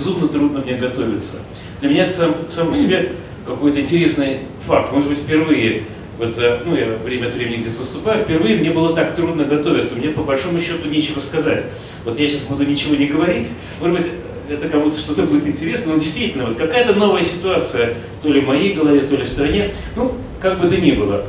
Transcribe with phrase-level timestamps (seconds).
[0.00, 1.36] безумно трудно мне готовиться.
[1.80, 3.12] Для меня это сам, сам по себе
[3.46, 4.92] какой-то интересный факт.
[4.92, 5.82] Может быть, впервые,
[6.18, 6.34] вот
[6.64, 9.96] ну, я время от времени где-то выступаю, впервые мне было так трудно готовиться.
[9.96, 11.66] Мне по большому счету нечего сказать.
[12.04, 13.50] Вот я сейчас буду ничего не говорить.
[13.80, 14.10] Может быть,
[14.48, 18.72] это кому-то что-то будет интересно, но действительно, вот какая-то новая ситуация, то ли в моей
[18.72, 21.26] голове, то ли в стране, ну, как бы то ни было,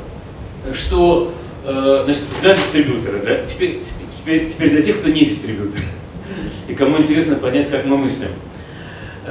[0.74, 1.34] что,
[1.66, 3.82] э, значит, взгляд дистрибьютора, да, теперь,
[4.20, 5.82] теперь, теперь для тех, кто не дистрибьютор,
[6.68, 8.30] и кому интересно понять, как мы мыслим.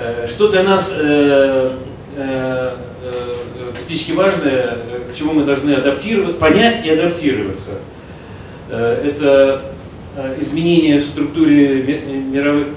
[0.00, 1.76] Э, что для нас э,
[2.16, 2.74] э,
[3.76, 4.78] критически важное,
[5.10, 7.72] к чему мы должны адаптировать, понять и адаптироваться,
[8.70, 9.62] это
[10.38, 12.68] изменения в структуре мировых,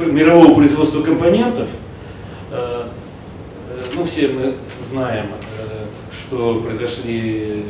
[0.00, 1.68] мирового производства компонентов,
[3.94, 5.26] ну, все мы знаем,
[6.10, 7.62] что произошли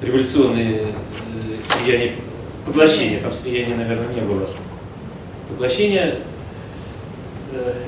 [0.00, 0.86] революционные
[1.64, 2.14] слияния,
[2.64, 4.48] поглощения, там слияния, наверное, не было.
[5.50, 6.20] Поглощение,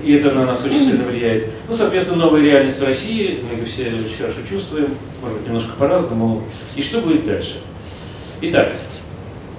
[0.04, 1.50] и это на нас очень сильно влияет.
[1.68, 5.72] Ну, соответственно, новая реальность в России, мы ее все очень хорошо чувствуем, может быть, немножко
[5.78, 6.44] по-разному.
[6.76, 7.60] И что будет дальше?
[8.40, 8.72] Итак,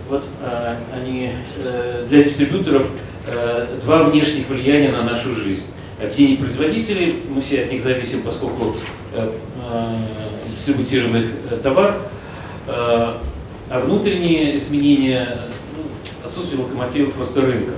[0.10, 2.88] вот э, они э, для дистрибьюторов
[3.28, 5.66] э, два внешних влияния на нашу жизнь.
[6.02, 8.76] Объединение производителей, мы все от них зависим, поскольку
[9.14, 9.32] э,
[9.72, 9.98] э,
[10.50, 12.02] дистрибутируем их э, товар,
[12.68, 12.72] э,
[13.70, 15.38] а внутренние изменения,
[15.78, 15.84] ну,
[16.26, 17.74] отсутствие локомотивов просто рынка.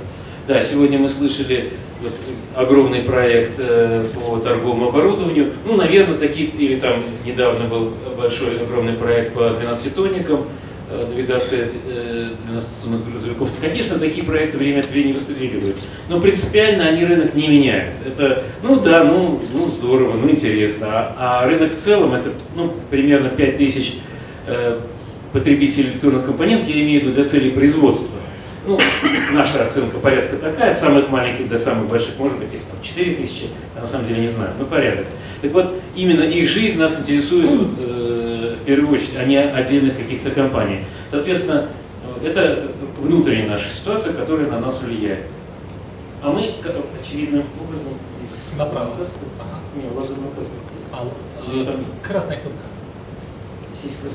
[0.47, 1.71] Да, сегодня мы слышали
[2.03, 2.13] вот,
[2.55, 5.53] огромный проект э, по торговому оборудованию.
[5.65, 10.45] Ну, наверное, такие, или там недавно был большой огромный проект по 12-тонникам.
[10.93, 13.49] Э, навигация 12-тонных э, грузовиков.
[13.59, 18.01] Конечно, такие проекты время от времени выстреливают, но принципиально они рынок не меняют.
[18.05, 22.73] Это, ну да, ну, ну здорово, ну интересно, а, а рынок в целом это ну,
[22.91, 23.95] примерно 5000
[24.45, 24.79] э,
[25.31, 28.19] потребителей электронных компонентов, я имею в виду для целей производства.
[28.65, 28.79] Ну,
[29.33, 33.15] наша оценка порядка такая, от самых маленьких до самых больших, может быть, их там 4
[33.15, 35.07] тысячи, на самом деле не знаю, но порядок.
[35.41, 39.97] Так вот, именно их жизнь нас интересует вот, э, в первую очередь, а не отдельных
[39.97, 40.85] каких-то компаний.
[41.11, 41.67] Соответственно,
[42.23, 45.25] это внутренняя наша ситуация, которая на нас влияет.
[46.21, 46.49] А мы,
[47.01, 47.93] очевидным образом...
[48.57, 48.93] Направо.
[48.93, 49.59] Ага.
[49.75, 50.55] Не, лазерный указатель.
[50.93, 51.05] А,
[51.39, 51.85] а, там...
[52.01, 52.59] Красная кнопка.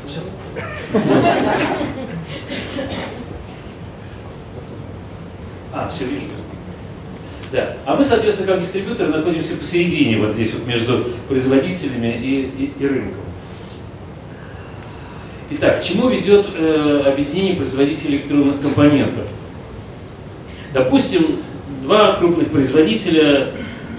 [0.09, 0.33] Сейчас.
[5.79, 6.25] А, все вижу.
[7.53, 7.77] Да.
[7.87, 12.87] А мы, соответственно, как дистрибьюторы находимся посередине, вот здесь вот между производителями и, и, и
[12.87, 13.21] рынком.
[15.53, 19.29] Итак, к чему ведет э, объединение производителей электронных компонентов?
[20.75, 21.39] Допустим,
[21.85, 23.53] два крупных производителя,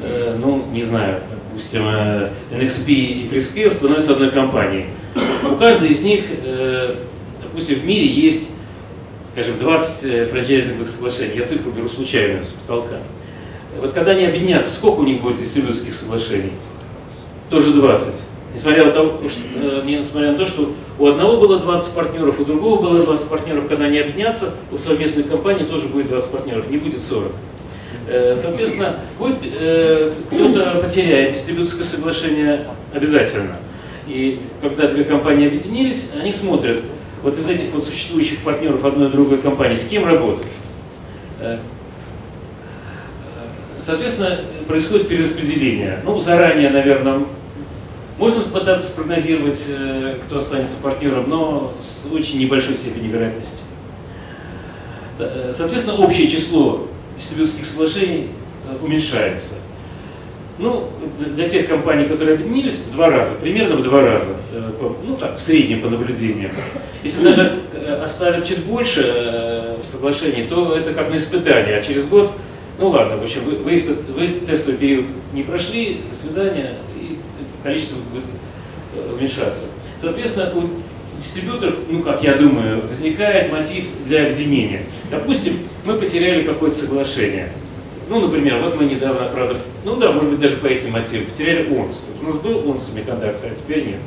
[0.03, 4.87] э, ну, не знаю, допустим, э, NXP и Freescale становятся одной компанией.
[5.49, 6.95] У каждой из них, э,
[7.41, 8.48] допустим, в мире есть,
[9.39, 11.37] скажем, 20 э, франчайзинговых соглашений.
[11.37, 12.97] Я цифру беру случайно, с потолка.
[13.79, 16.51] Вот когда они объединятся, сколько у них будет дистрибьюторских соглашений?
[17.49, 18.25] Тоже 20.
[18.53, 22.45] Несмотря на, то, что, э, несмотря на то, что у одного было 20 партнеров, у
[22.45, 26.77] другого было 20 партнеров, когда они объединятся, у совместной компании тоже будет 20 партнеров, не
[26.77, 27.31] будет 40.
[28.07, 33.57] Э, соответственно, будет, кто-то потеряет дистрибьюторское соглашение обязательно.
[34.05, 36.81] И когда две компании объединились, они смотрят,
[37.23, 40.51] вот из этих вот существующих партнеров одной и другой компании, с кем работать.
[43.77, 46.01] Соответственно, происходит перераспределение.
[46.03, 47.23] Ну, заранее, наверное,
[48.19, 53.63] можно пытаться спрогнозировать, э, кто останется партнером, но с очень небольшой степенью вероятности.
[55.17, 58.31] Э, соответственно, общее число дистрибьюторских соглашений
[58.69, 59.55] э, уменьшается.
[60.59, 60.89] Ну,
[61.19, 64.35] для тех компаний, которые объединились, в два раза, примерно в два раза,
[65.07, 66.51] ну так, в среднем по наблюдениям.
[67.01, 67.59] Если даже
[68.03, 72.33] оставят чуть больше соглашений, то это как на испытание, а через год,
[72.77, 73.81] ну ладно, в общем, вы, вы,
[74.15, 76.71] вы тестовый период не прошли, до свидания,
[77.63, 78.25] количество будет
[78.95, 79.65] э, уменьшаться.
[80.01, 80.69] Соответственно, у
[81.17, 84.83] дистрибьюторов, ну как я думаю, возникает мотив для объединения.
[85.11, 87.49] Допустим, мы потеряли какое-то соглашение.
[88.09, 91.69] Ну, например, вот мы недавно, правда, ну да, может быть, даже по этим мотивам, потеряли
[91.69, 92.05] ОНС.
[92.07, 93.99] Вот у нас был ОНС семикондуктор, а теперь нет.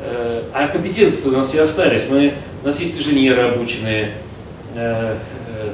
[0.00, 2.08] Э, а компетенции у нас все остались.
[2.08, 4.14] Мы, у нас есть инженеры обученные,
[4.74, 5.16] э,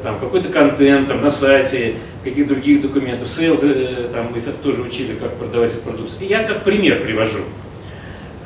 [0.02, 5.36] там какой-то контент там, на сайте, каких других документов, э, там их тоже учили, как
[5.36, 6.28] продавать эту продукцию.
[6.28, 7.40] Я как пример привожу.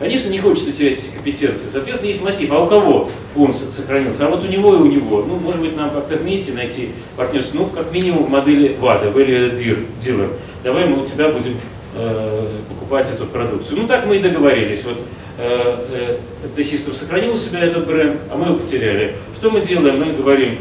[0.00, 1.68] Конечно, не хочется терять эти компетенции.
[1.68, 2.50] Соответственно, есть мотив.
[2.52, 4.26] А у кого он сохранился?
[4.26, 5.22] А вот у него и у него.
[5.28, 7.58] Ну, может быть, нам как-то вместе найти партнерство.
[7.58, 10.30] Ну, как минимум в модели ВАДА, Value Dealer.
[10.64, 11.54] Давай мы у тебя будем
[11.94, 13.82] э, покупать эту продукцию.
[13.82, 14.84] Ну, так мы и договорились.
[14.84, 14.96] Вот
[15.36, 19.16] э, э, T-System сохранил себя этот бренд, а мы его потеряли.
[19.34, 20.00] Что мы делаем?
[20.00, 20.60] Мы говорим,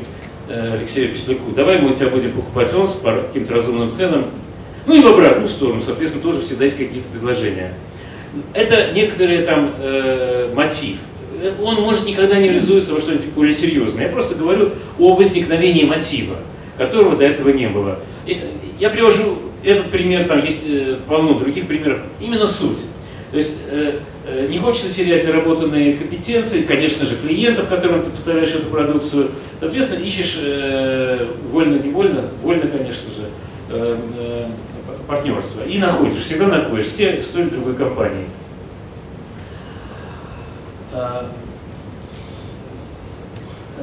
[0.49, 4.25] э, Алексею Песляку, давай мы у тебя будем покупать он по каким-то разумным ценам.
[4.85, 7.73] Ну и в обратную сторону, соответственно, тоже всегда есть какие-то предложения.
[8.53, 10.97] Это некоторый там э, мотив.
[11.63, 14.03] Он может никогда не реализуется во что-нибудь более серьезное.
[14.03, 16.35] Я просто говорю о возникновении мотива,
[16.77, 17.99] которого до этого не было.
[18.77, 21.99] Я привожу этот пример, там есть э, полно других примеров.
[22.21, 22.79] Именно суть.
[23.31, 28.53] То есть э, э, не хочется терять наработанные компетенции, конечно же, клиентов, которым ты поставляешь
[28.53, 29.31] эту продукцию.
[29.59, 30.39] Соответственно, ищешь
[31.51, 34.47] вольно-невольно, вольно, конечно же,
[35.09, 35.63] партнерство.
[35.63, 38.27] И находишь, всегда находишь те с той или другой компанией.
[40.93, 41.31] А,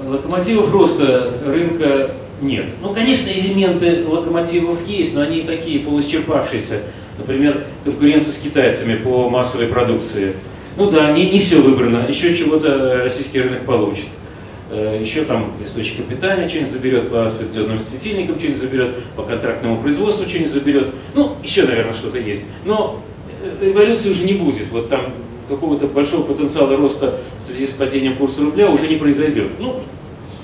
[0.06, 2.66] локомотивов роста рынка нет.
[2.80, 6.82] Ну, конечно, элементы локомотивов есть, но они такие полуисчерпавшиеся.
[7.18, 10.36] Например, конкуренция с китайцами по массовой продукции.
[10.76, 14.06] Ну да, не, не все выбрано, еще чего-то российский рынок получит.
[14.06, 14.25] Э,
[14.70, 20.50] еще там источники питания что-нибудь заберет, по светодиодным светильникам что-нибудь заберет, по контрактному производству что-нибудь
[20.50, 20.94] заберет.
[21.14, 22.44] Ну, еще, наверное, что-то есть.
[22.64, 23.00] Но
[23.42, 24.70] э, революции уже не будет.
[24.70, 25.14] Вот там
[25.48, 29.52] какого-то большого потенциала роста в связи с падением курса рубля уже не произойдет.
[29.60, 29.80] Ну,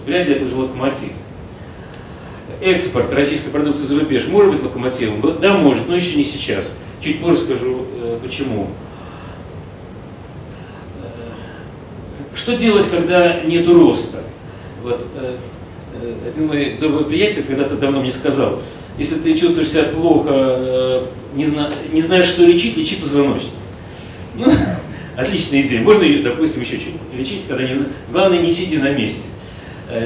[0.07, 1.11] вряд ли это уже локомотив
[2.63, 5.21] экспорт российской продукции за рубеж может быть локомотивом?
[5.41, 6.77] Да, может, но еще не сейчас.
[7.01, 8.69] Чуть позже скажу, э, почему.
[11.01, 11.07] Э,
[12.35, 14.23] что делать, когда нет роста?
[14.83, 15.37] Вот, э,
[16.29, 18.61] один мой добрый приятель когда-то давно мне сказал,
[18.99, 23.53] если ты чувствуешь себя плохо, не, зна не знаешь, что лечить, лечи позвоночник.
[24.35, 24.47] Ну,
[25.17, 25.83] отличная идея.
[25.83, 27.71] Можно, допустим, еще чуть лечить, когда не...
[28.11, 29.23] Главное, не сиди на месте.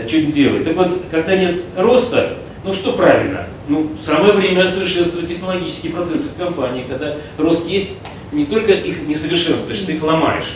[0.06, 0.64] Что-нибудь делай.
[0.64, 3.46] Так вот, когда нет роста, ну что правильно?
[3.68, 7.98] Ну, самое время совершенствовать технологические процессы в компании, когда рост есть,
[8.32, 10.54] не только их не совершенствуешь, ты их ломаешь.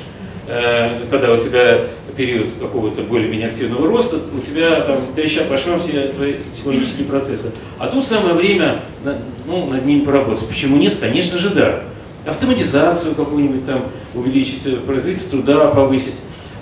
[0.52, 1.86] Э, когда у тебя
[2.16, 7.52] период какого-то более-менее активного роста, у тебя там трещат по швам все твои технологические процессы.
[7.78, 8.82] А тут самое время
[9.46, 10.48] ну, над ними поработать.
[10.48, 10.96] Почему нет?
[10.96, 11.84] Конечно же, да.
[12.26, 16.16] Автоматизацию какую-нибудь там увеличить, э, производительность труда повысить.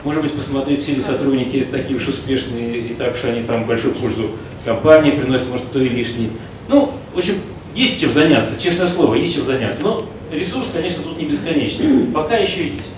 [0.04, 3.94] Может быть, посмотреть, все ли сотрудники такие уж успешные, и так что они там большую
[3.94, 4.32] пользу
[4.66, 6.30] компании приносят, может, кто и лишний.
[6.68, 7.34] Ну, в общем,
[7.74, 9.82] есть чем заняться, честное слово, есть чем заняться.
[9.82, 12.12] Но ресурс, конечно, тут не бесконечный.
[12.12, 12.94] Пока еще есть.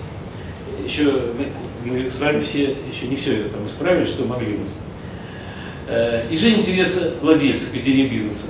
[0.91, 1.09] Еще
[1.85, 4.63] мы, с вами все еще не все там исправили, что могли бы.
[5.87, 8.47] Э, снижение интереса владельца к ведению бизнеса.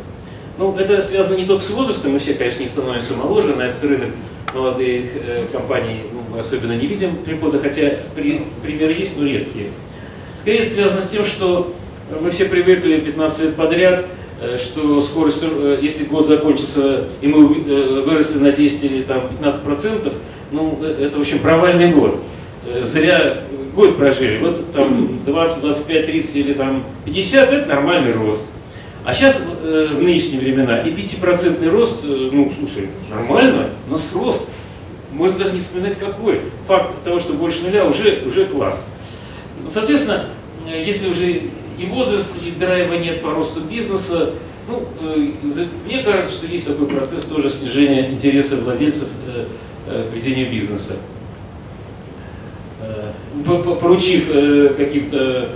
[0.57, 3.83] Ну, это связано не только с возрастом, мы все, конечно, не становимся моложе, на этот
[3.83, 4.09] рынок
[4.55, 9.67] молодых э, компаний ну, мы особенно не видим прихода, хотя при, примеры есть, но редкие.
[10.33, 11.75] Скорее связано с тем, что
[12.21, 14.05] мы все привыкли 15 лет подряд,
[14.41, 15.43] э, что скорость,
[15.79, 17.45] если год закончится, и мы
[18.01, 20.11] выросли на 10 или там, 15%,
[20.51, 22.21] ну, это, в общем, провальный год.
[22.81, 23.39] Зря
[23.73, 24.37] год прожили.
[24.39, 28.47] Вот там 20, 25, 30 или там 50– это нормальный рост.
[29.03, 34.47] А сейчас в нынешние времена и 5% рост, ну, слушай, нормально, у нас рост.
[35.11, 36.41] Можно даже не вспоминать какой.
[36.67, 38.87] Факт того, что больше нуля, уже, уже класс.
[39.67, 40.27] Соответственно,
[40.67, 41.41] если уже
[41.81, 44.33] и возраст, и драйва нет по росту бизнеса.
[44.67, 45.31] Ну, э,
[45.85, 49.45] мне кажется, что есть такой процесс тоже снижения интереса владельцев э,
[49.91, 50.95] э, к ведению бизнеса.
[53.45, 54.27] Поручив
[54.75, 55.49] каким-то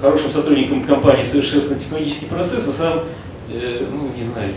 [0.00, 3.04] хорошим сотрудникам компании совершенствовать технологический процесс, а сам,
[3.48, 4.48] ну, не знаю,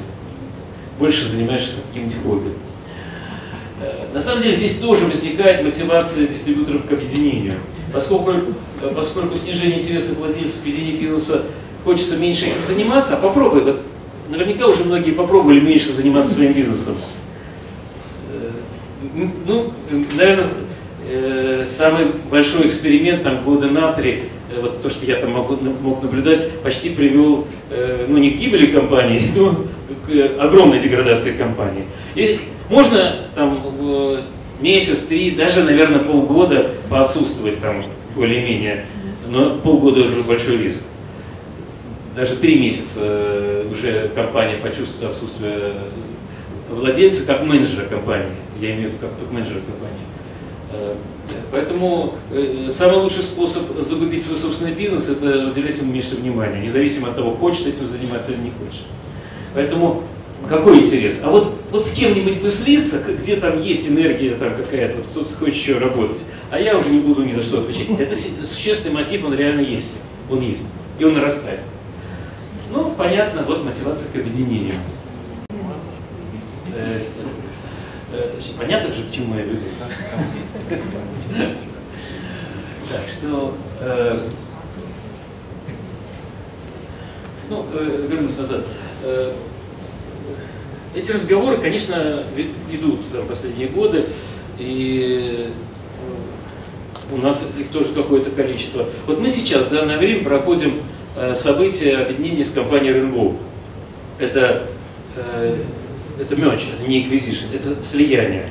[0.97, 2.49] больше занимаешься каким-нибудь хобби.
[4.13, 7.55] На самом деле здесь тоже возникает мотивация дистрибьюторов к объединению.
[7.93, 8.53] Поскольку,
[8.95, 11.43] поскольку снижение интереса владельцев ведения бизнеса
[11.83, 13.81] хочется меньше этим заниматься, а попробуй, вот
[14.29, 16.95] наверняка уже многие попробовали меньше заниматься своим бизнесом.
[19.17, 19.73] Э, ну,
[20.15, 20.45] наверное,
[21.09, 25.57] э, самый большой эксперимент там года на три, э, вот то, что я там могу,
[25.81, 27.47] мог наблюдать, почти привел,
[28.07, 29.65] ну не к гибели компании, но
[30.05, 31.85] к огромной деградации компании.
[32.15, 33.61] И можно там
[34.61, 37.81] месяц, три, даже, наверное, полгода поотсутствовать там
[38.15, 38.85] более-менее.
[39.27, 40.83] Но полгода уже большой риск.
[42.15, 45.73] Даже три месяца э, уже компания почувствует отсутствие
[46.69, 48.35] владельца как менеджера компании.
[48.59, 50.05] Я имею в виду как топ-менеджера компании.
[50.71, 50.95] Э,
[51.51, 57.09] поэтому э, самый лучший способ загубить свой собственный бизнес– это уделять ему меньше внимания, независимо
[57.09, 58.85] от того, хочешь этим заниматься или не хочешь.
[59.53, 60.03] Поэтому
[60.47, 61.19] какой интерес?
[61.23, 65.35] А вот, вот с кем-нибудь бы слиться, где там есть энергия там какая-то, вот кто-то
[65.35, 67.87] хочет еще работать, а я уже не буду ни за что отвечать.
[67.99, 69.93] Это существенный мотив, он реально есть.
[70.29, 70.67] Он есть.
[70.99, 71.59] И он нарастает.
[72.73, 74.75] Ну, понятно, вот мотивация к объединению.
[76.77, 77.01] Э,
[78.13, 79.59] э, понятно же, к чему я веду.
[82.89, 84.19] Так что, э,
[87.49, 88.67] Ну, э, вернусь назад.
[89.03, 89.33] Э,
[90.93, 92.23] эти разговоры, конечно,
[92.69, 94.05] идут там, последние годы,
[94.59, 95.49] и
[97.13, 98.85] у нас их тоже какое-то количество.
[99.05, 100.81] Вот мы сейчас в данное время проходим
[101.15, 103.37] э, события объединения с компанией Rainbow.
[104.19, 104.67] Это,
[105.15, 105.63] э,
[106.19, 108.47] это мерч, это не acquisition, это слияние.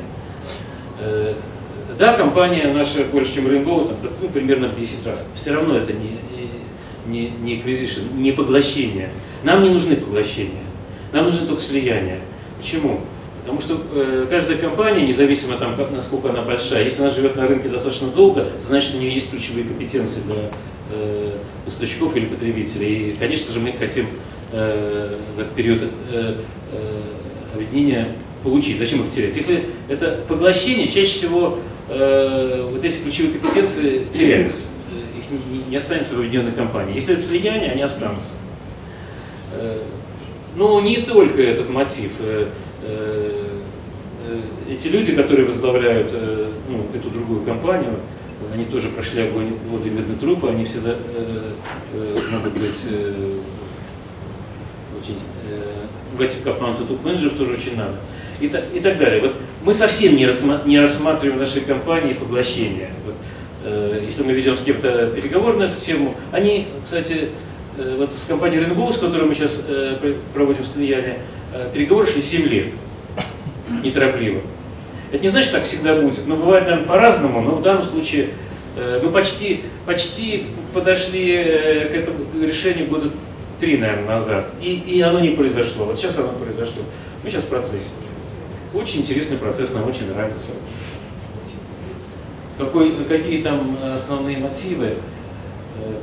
[1.01, 1.35] Э,
[1.99, 5.29] да, компания наша больше, чем Rainbow, там, ну, примерно в 10 раз.
[5.35, 6.19] Все равно это не,
[7.07, 9.11] не, не acquisition, не поглощение.
[9.45, 10.63] Нам не нужны поглощения.
[11.13, 12.21] Нам нужно только слияние.
[12.59, 13.01] Почему?
[13.43, 17.47] Потому что э, каждая компания, независимо там, как, насколько она большая, если она живет на
[17.47, 20.51] рынке достаточно долго, значит у нее есть ключевые компетенции для
[20.91, 21.31] э,
[21.65, 23.11] поставщиков или потребителей.
[23.11, 24.07] И, конечно же, мы хотим
[24.51, 26.39] э, в этот период э,
[26.73, 27.01] э,
[27.57, 28.09] объединения
[28.43, 28.79] получить.
[28.79, 29.37] Зачем их терять?
[29.37, 31.59] Если это поглощение, чаще всего
[31.89, 34.67] э, вот эти ключевые компетенции теряются.
[35.19, 36.95] Их не, не останется в объединенной компании.
[36.95, 38.35] Если это слияние, они останутся.
[39.53, 39.79] Э,
[40.57, 42.13] но не только этот мотив.
[42.21, 42.49] Э,
[42.83, 43.43] э,
[44.69, 47.95] эти люди, которые возглавляют э, ну, эту другую компанию,
[48.53, 51.53] они тоже прошли огонь воды медной трупы, они всегда э,
[51.95, 53.39] э, могут быть э,
[54.99, 55.17] очень...
[56.17, 57.97] В этих команд топ-менеджеров тоже очень надо.
[58.41, 59.21] И, и так далее.
[59.21, 62.91] Вот мы совсем не, рассма не рассматриваем нашей компании поглощения.
[63.05, 63.15] Вот,
[63.65, 67.29] э, если мы ведем с кем-то переговор на эту тему, они, кстати,
[67.79, 71.19] э, вот с компанией Rainbow, с которой мы сейчас э, проводим слияние,
[71.53, 72.73] э, переговоры шли 7 лет,
[73.83, 74.41] неторопливо.
[75.13, 76.27] Это не значит, так всегда будет.
[76.27, 78.31] Но бывает, наверное, по-разному, но в данном случае
[78.77, 83.11] э, мы почти, почти подошли э, к этому решению года
[83.61, 84.51] три, наверное, назад.
[84.61, 85.85] И, и оно не произошло.
[85.87, 86.83] Вот сейчас оно произошло.
[87.23, 87.95] Мы сейчас в процессе.
[88.75, 90.51] Очень интересный процесс, нам очень нравится.
[92.59, 94.95] Какой, какие там основные мотивы?
[95.79, 96.01] Э,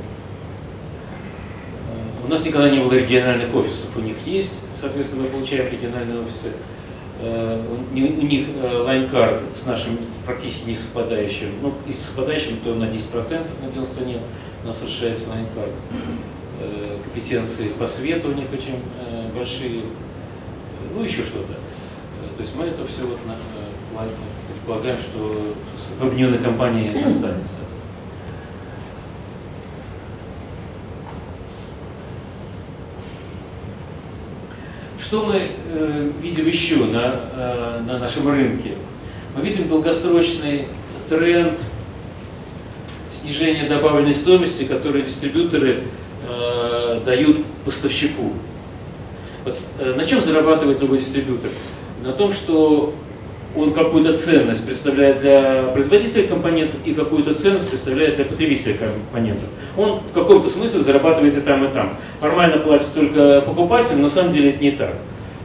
[2.24, 6.52] у нас никогда не было региональных офисов, у них есть, соответственно, мы получаем региональные офисы.
[7.20, 7.60] Э,
[7.92, 11.48] у них э, line card с нашим практически не совпадающим.
[11.62, 14.18] Ну, если совпадающим, то на 10% на дело стране
[14.62, 15.72] у нас расширяется line card.
[16.60, 18.78] Э, компетенции по свету у них очень
[19.36, 19.82] большие,
[20.94, 21.54] ну еще что-то.
[22.36, 23.18] То есть мы это все вот
[24.48, 25.54] предполагаем, что
[25.98, 27.58] в объединенной компании останется.
[34.98, 38.72] Что мы э, видим еще на, э, на нашем рынке?
[39.36, 40.68] Мы видим долгосрочный
[41.08, 41.60] тренд
[43.10, 45.84] снижения добавленной стоимости, которые дистрибьюторы
[46.28, 48.32] э, дают поставщику.
[49.44, 51.50] Вот, э, на чем зарабатывает любой дистрибьютор?
[52.02, 52.94] На том, что
[53.56, 59.46] он какую-то ценность представляет для производителя компонентов и какую-то ценность представляет для потребителя компонентов.
[59.76, 61.96] Он в каком-то смысле зарабатывает и там, и там.
[62.20, 64.94] Формально платит только покупатель, на самом деле это не так.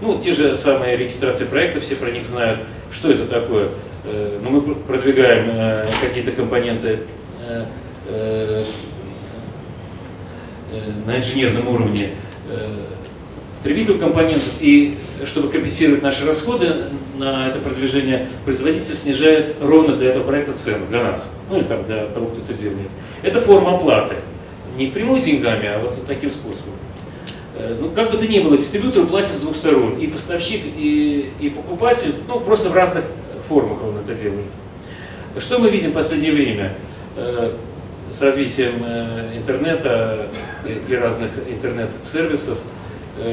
[0.02, 3.70] Ну, те же самые регистрации проектов, все про них знают, что это такое.
[4.06, 7.02] Э, Но ну, мы продвигаем э, какие-то компоненты
[8.08, 8.64] э,
[11.06, 12.10] на инженерном уровне
[13.60, 16.86] потребителю компонентов, и чтобы компенсировать наши расходы
[17.18, 21.84] на это продвижение, производитель снижает ровно для этого проекта цену, для нас, ну или там
[21.86, 22.88] для того, кто это делает.
[23.22, 24.16] Это форма оплаты.
[24.78, 26.74] Не впрямую деньгами, а вот таким способом.
[27.56, 29.98] Э, ну, как бы то ни было, дистрибьютор платит с двух сторон.
[30.00, 33.04] И поставщик, и, и покупатель, ну, просто в разных
[33.50, 34.46] формах он это делает.
[35.38, 36.74] Что мы видим в последнее время?
[38.10, 40.28] Э, с развитием э, интернета
[40.66, 42.58] и разных интернет-сервисов,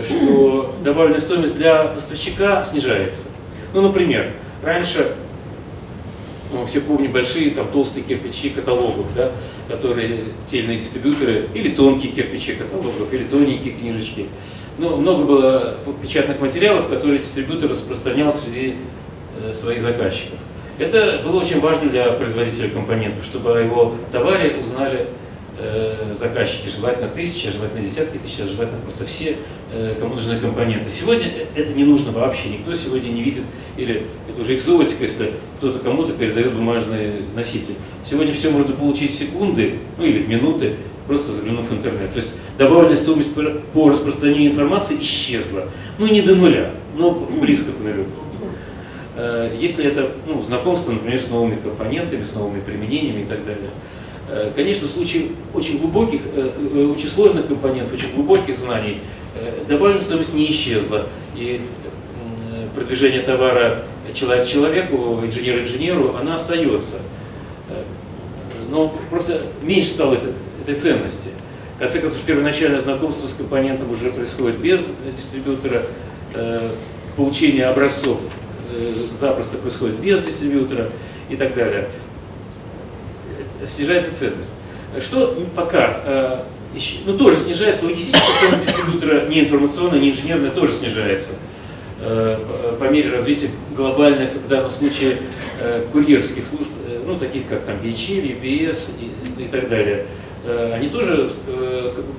[0.03, 3.27] что добавленная стоимость для поставщика снижается.
[3.73, 5.15] Ну, например, раньше,
[6.53, 9.31] ну, все помнят большие там толстые кирпичи каталогов, да,
[9.69, 14.27] которые те или иные дистрибьюторы, или тонкие кирпичи каталогов, или тоненькие книжечки.
[14.79, 18.77] Ну, много было печатных материалов, которые дистрибьютор распространял среди
[19.43, 20.39] э, своих заказчиков.
[20.79, 25.07] Это было очень важно для производителя компонентов, чтобы о его товаре узнали
[25.59, 29.37] Э, заказчики, желательно тысячи, желательно десятки тысяч, желательно просто все,
[29.73, 30.91] э, кому нужны компоненты.
[30.91, 33.43] Сегодня это не нужно вообще, никто сегодня не видит,
[33.79, 37.75] или это уже экзотика, если кто-то кому-то передает бумажный носитель.
[38.05, 42.13] Сегодня все можно получить в секунды, ну или в минуты, просто заглянув в интернет.
[42.13, 43.33] То есть добавленная стоимость
[43.73, 45.71] по распространению информации исчезла.
[45.99, 48.05] Ну не до нуля, но близко к нулю.
[49.17, 53.71] Э, если это ну, знакомство, например, с новыми компонентами, с новыми применениями и так далее.
[54.29, 59.01] Э, конечно, в случае очень глубоких, э, очень сложных компонентов, очень глубоких знаний,
[59.69, 61.07] добавленная стоимость не исчезла.
[61.35, 61.61] И
[62.75, 63.83] продвижение товара
[64.15, 66.97] человек человеку, инженер инженеру, она остается.
[68.71, 70.33] Но просто меньше стало этой,
[70.63, 71.29] этой ценности.
[71.77, 75.83] В конце концов, первоначальное знакомство с компонентом уже происходит без дистрибьютора,
[77.17, 78.21] получение образцов
[79.15, 80.91] запросто происходит без дистрибьютора
[81.29, 81.89] и так далее.
[83.65, 84.51] Снижается ценность.
[85.01, 86.39] Что пока э,
[87.05, 91.33] ну, тоже снижается, логистическая ценность дистрибьютора, не информационная, не инженерная, тоже снижается
[92.79, 95.19] по мере развития глобальных, в данном случае,
[95.93, 96.69] курьерских служб,
[97.07, 100.07] ну, таких как там DHL, EPS и, и так далее.
[100.75, 101.33] Они тоже,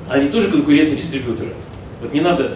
[0.10, 1.52] они тоже конкуренты дистрибьютора.
[2.02, 2.52] Вот не надо э,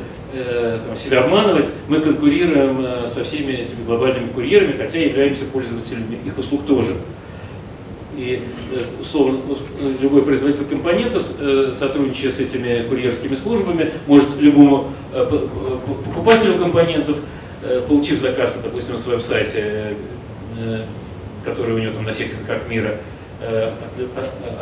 [0.95, 6.65] себя обманывать, мы конкурируем э, со всеми этими глобальными курьерами, хотя являемся пользователями их услуг
[6.65, 6.95] тоже.
[8.17, 9.41] И, э, условно,
[10.01, 11.23] любой производитель компонентов,
[11.73, 14.91] сотрудничая с этими курьерскими службами, может любому
[16.05, 17.17] покупателю компонентов,
[17.87, 19.95] получив заказ, допустим, на своем сайте,
[21.43, 22.97] который у него там на всех языках мира,
[23.43, 23.71] Э,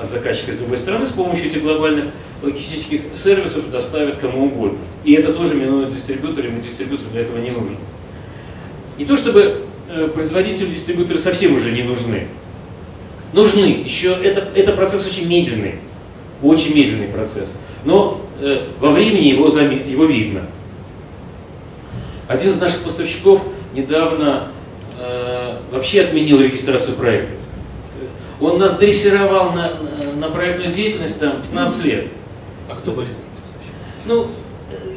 [0.02, 2.06] от заказчика из любой страны с помощью этих глобальных
[2.42, 4.80] логистических сервисов доставят кому угодно.
[5.04, 7.76] И это тоже минует дистрибьюторам, и дистрибьютор для этого не нужен.
[8.98, 12.28] Не то чтобы э, производители дистрибьюторы совсем уже не нужны.
[13.34, 13.84] Нужны.
[13.84, 15.76] Еще это, это процесс очень медленный.
[16.42, 17.60] Очень медленный процесс.
[17.84, 20.44] Но э, во времени его, его видно.
[22.30, 24.54] Один из наших поставщиков недавно
[24.98, 27.39] э, вообще отменил регистрацию проектов.
[28.42, 29.72] Он нас дрессировал на,
[30.16, 32.08] на проектную деятельность там 15 лет.
[32.70, 33.10] А кто были?
[34.06, 34.28] Ну,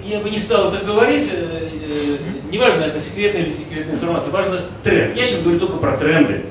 [0.04, 2.16] я бы не стал это говорить, э, э,
[2.50, 5.16] неважно, это секретная или секретная информация, важно тренд.
[5.16, 6.42] Я сейчас говорю только про тренды.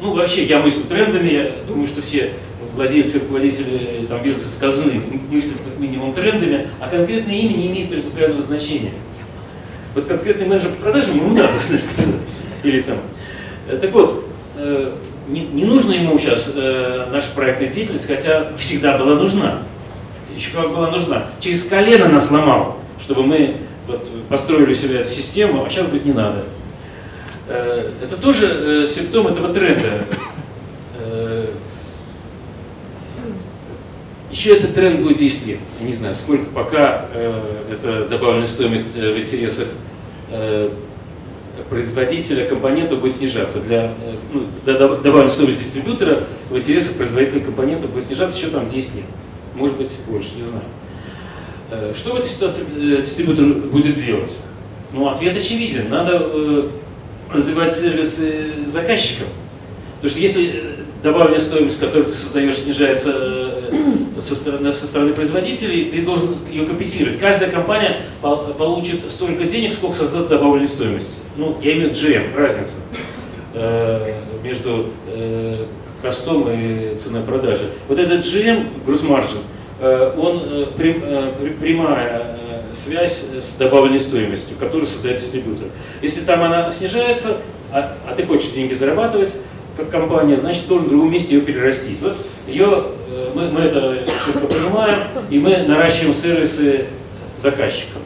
[0.00, 2.32] Ну, вообще, я мыслю трендами, я думаю, что все
[2.74, 8.42] владельцы, руководители там, бизнесов должны мыслить как минимум трендами, а конкретное имя не имеет принципиального
[8.42, 8.92] значения.
[9.94, 12.02] Вот конкретный менеджер по продажам, ему надо знать, кто
[12.62, 12.98] Или там.
[13.80, 14.94] Так вот, э,
[15.28, 19.62] не, не нужно ему сейчас э, наша проектная деятельность, хотя всегда была нужна.
[20.34, 21.26] Еще как была нужна.
[21.40, 26.12] Через колено нас ломал, чтобы мы вот, построили себе эту систему, а сейчас, быть не
[26.12, 26.44] надо.
[27.48, 30.04] Э, это тоже э, симптом этого тренда.
[30.98, 31.46] Э,
[34.30, 35.58] еще этот тренд будет 10 лет.
[35.80, 39.68] Я не знаю, сколько пока э, это добавленная стоимость э, в интересах
[40.30, 40.70] э,
[41.68, 43.60] производителя компонента будет снижаться.
[43.60, 48.96] Для, э, ну, добавим стоимость дистрибьютора, в интересах производителя компонента будет снижаться еще там 10
[48.96, 49.04] лет.
[49.54, 50.64] Может быть больше, не знаю.
[51.70, 54.32] Э, что в этой ситуации э, дистрибьютор будет делать?
[54.92, 55.88] Ну, ответ очевиден.
[55.90, 56.70] Надо
[57.30, 59.26] развивать сервисы заказчиков.
[59.96, 60.62] Потому что если
[61.02, 63.45] добавленная стоимость, которую ты создаешь, снижается
[64.20, 67.18] со стороны, со стороны производителей, ты должен ее компенсировать.
[67.18, 71.18] Каждая компания получит столько денег, сколько создаст добавленной стоимости.
[71.36, 72.76] Ну, я имею GM, разница
[73.54, 75.64] э, между э,
[76.02, 77.70] костом и ценой продажи.
[77.88, 79.42] Вот этот GM, margin,
[79.80, 82.38] э, он э, э, прямая
[82.70, 85.68] э, связь с добавленной стоимостью, которую создает дистрибьютор.
[86.02, 87.38] Если там она снижается,
[87.72, 89.38] а, а ты хочешь деньги зарабатывать,
[89.90, 92.00] компания, значит, должен в другом месте ее перерастить.
[92.00, 92.84] Вот ее
[93.34, 96.86] мы, мы это четко понимаем, и мы наращиваем сервисы
[97.36, 98.00] заказчикам.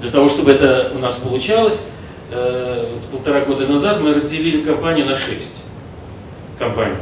[0.00, 1.88] Для того, чтобы это у нас получалось,
[2.30, 5.62] э, полтора года назад мы разделили компанию на шесть
[6.58, 6.96] компаний.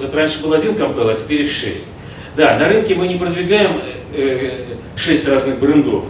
[0.00, 1.88] Вот раньше был один компания, а теперь их шесть.
[2.36, 3.80] Да, на рынке мы не продвигаем
[4.14, 6.04] э, шесть разных брендов,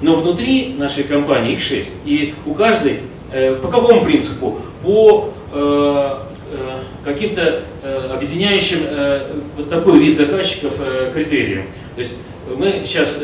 [0.00, 1.94] но внутри нашей компании их шесть.
[2.04, 3.00] И у каждой, э,
[3.62, 4.58] по какому принципу?
[4.82, 6.18] По э,
[6.52, 11.64] э каким-то Э, объединяющим э, вот такой вид заказчиков э, критерием.
[11.96, 12.18] То есть
[12.56, 13.20] мы сейчас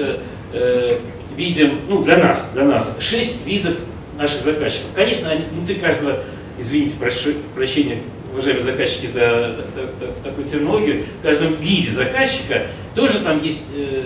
[1.36, 3.74] видим, ну для нас, для нас, шесть видов
[4.16, 4.88] наших заказчиков.
[4.96, 6.18] Конечно, внутри каждого,
[6.58, 7.98] извините, прошу прощения,
[8.38, 9.56] уважаемые заказчики, за
[10.22, 14.04] такую терминологию, в каждом виде заказчика тоже там есть э,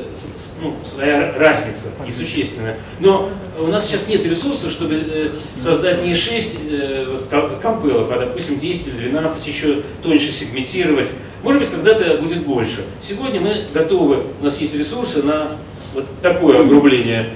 [0.61, 2.77] ну, своя разница, несущественная.
[3.01, 8.19] Но у нас сейчас нет ресурсов, чтобы э, создать не 6 э, вот, компелов, а,
[8.19, 11.11] допустим, 10 или 12, еще тоньше сегментировать.
[11.43, 12.85] Может быть, когда-то будет больше.
[13.01, 15.57] Сегодня мы готовы, у нас есть ресурсы на
[15.95, 17.31] вот такое огрубление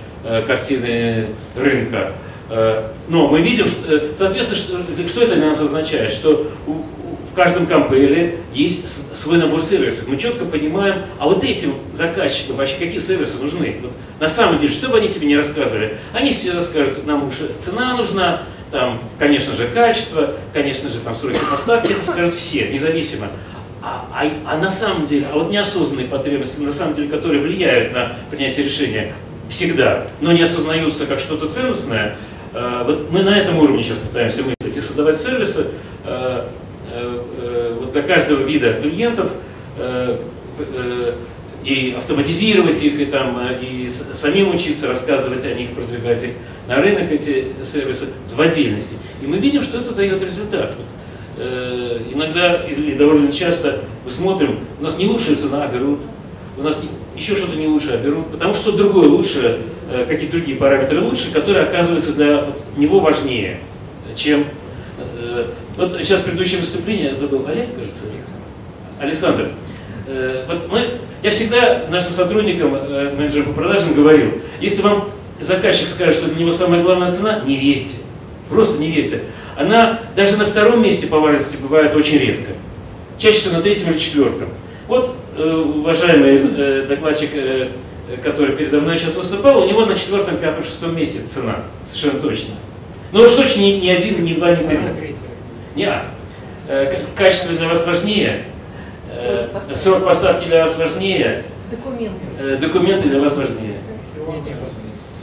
[0.46, 2.12] картины рынка.
[3.06, 6.12] Э, но мы видим, э, соответственно, что, что это для нас означает?
[6.12, 10.08] Что в каждом компейле есть свой набор сервисов.
[10.08, 13.76] Мы четко понимаем, а вот этим заказчикам вообще какие сервисы нужны?
[13.82, 17.50] Вот на самом деле, что бы они тебе не рассказывали, они все расскажут, нам уже
[17.60, 23.28] цена нужна, там, конечно же, качество, конечно же, там, сроки поставки, это скажут все, независимо.
[23.82, 27.92] А, а, а на самом деле, а вот неосознанные потребности, на самом деле, которые влияют
[27.92, 29.12] на принятие решения,
[29.50, 32.35] всегда, но не осознаются как что-то ценностное, Э,
[32.84, 35.66] вот мы на этом уровне сейчас пытаемся мыслить и создавать сервисы
[36.04, 36.46] э,
[36.92, 39.30] э, вот для каждого вида клиентов,
[39.78, 40.18] э,
[40.58, 41.14] э,
[41.66, 46.30] и автоматизировать их, и, там, э, и самим учиться, рассказывать о них, продвигать их
[46.68, 48.94] на рынок, эти сервисы, в отдельности.
[49.20, 50.74] И мы видим, что это дает результат.
[50.76, 50.86] Вот,
[51.38, 55.98] э, иногда или довольно часто мы смотрим, у нас не лучшая цена, а берут,
[56.56, 60.36] у нас не, еще что-то не лучше, а берут, потому что другое лучше, э, какие-то
[60.36, 63.60] другие параметры лучше, которые оказываются для него важнее,
[64.14, 64.44] чем...
[64.98, 68.06] Э, вот сейчас предыдущее выступление, забыл, Олег, кажется,
[69.00, 69.50] Александр,
[70.06, 70.80] э, вот мы,
[71.22, 72.72] я всегда нашим сотрудникам,
[73.16, 75.08] менеджерам по продажам говорил, если вам
[75.40, 77.98] заказчик скажет, что для него самая главная цена, не верьте.
[78.48, 79.22] Просто не верьте.
[79.56, 82.52] Она даже на втором месте по важности бывает очень редко.
[83.18, 84.48] Чаще всего на третьем или четвертом.
[84.88, 87.68] Вот уважаемый э, докладчик, э,
[88.22, 91.56] который передо мной сейчас выступал, у него на четвертом, пятом, шестом месте цена.
[91.84, 92.54] Совершенно точно.
[93.12, 94.78] Но уж точно не, не один, не два, не три.
[95.74, 96.04] Не, а.
[97.14, 98.42] Качество для вас важнее,
[99.74, 103.76] срок поставки для вас важнее, документы, документы для вас важнее.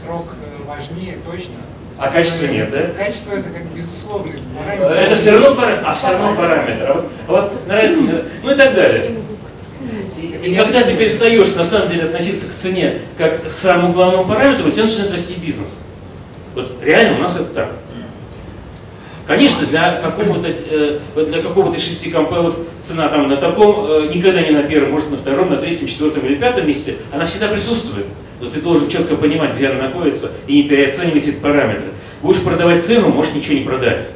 [0.06, 0.28] Срок
[0.66, 1.56] важнее, точно.
[2.00, 2.88] А качества нет, да?
[2.98, 4.94] Качество это как безусловный параметр.
[4.94, 6.86] Это все равно параметр, а все равно параметр.
[6.90, 8.02] А вот, а вот нравится,
[8.44, 9.12] ну и так далее.
[10.44, 14.68] И когда ты перестаешь на самом деле относиться к цене как к самому главному параметру,
[14.68, 15.80] у тебя начинает расти бизнес.
[16.56, 17.70] Вот реально у нас это так.
[19.26, 24.52] Конечно, для какого-то э, для какого-то шести компелов цена там на таком, э, никогда не
[24.52, 28.08] на первом, может на втором, на третьем, четвертом или пятом месте, она всегда присутствует.
[28.42, 31.92] Но ты должен четко понимать, где она находится, и не переоценивать эти параметры.
[32.22, 34.10] Будешь продавать цену, можешь ничего не продать.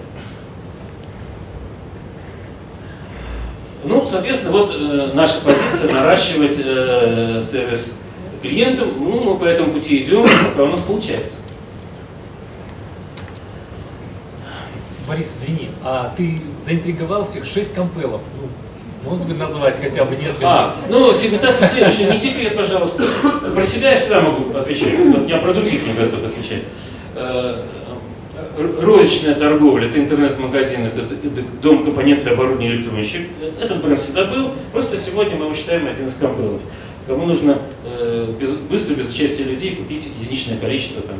[3.85, 7.97] Ну, соответственно, вот э, наша позиция наращивать э, сервис
[8.41, 8.93] клиентам.
[8.97, 11.37] Ну, мы по этому пути идем, пока у нас получается.
[15.07, 18.21] Борис, извини, а ты заинтриговал всех шесть компелов.
[18.41, 20.47] Ну, мог бы назвать хотя бы несколько?
[20.47, 22.09] А, ну, сегментация следующая.
[22.09, 23.03] Не секрет, пожалуйста.
[23.53, 24.99] Про себя я всегда могу отвечать.
[24.99, 26.63] Вот я про других не готов отвечать.
[28.57, 31.07] Э, розничная торговля, это интернет-магазин, это
[31.61, 33.27] дом компонентов оборудования электронщик.
[33.61, 36.61] Этот бренд всегда был, просто сегодня мы его считаем один из компелов.
[37.05, 41.17] Кому нужно э, без, быстро, без участия людей, купить единичное количество там,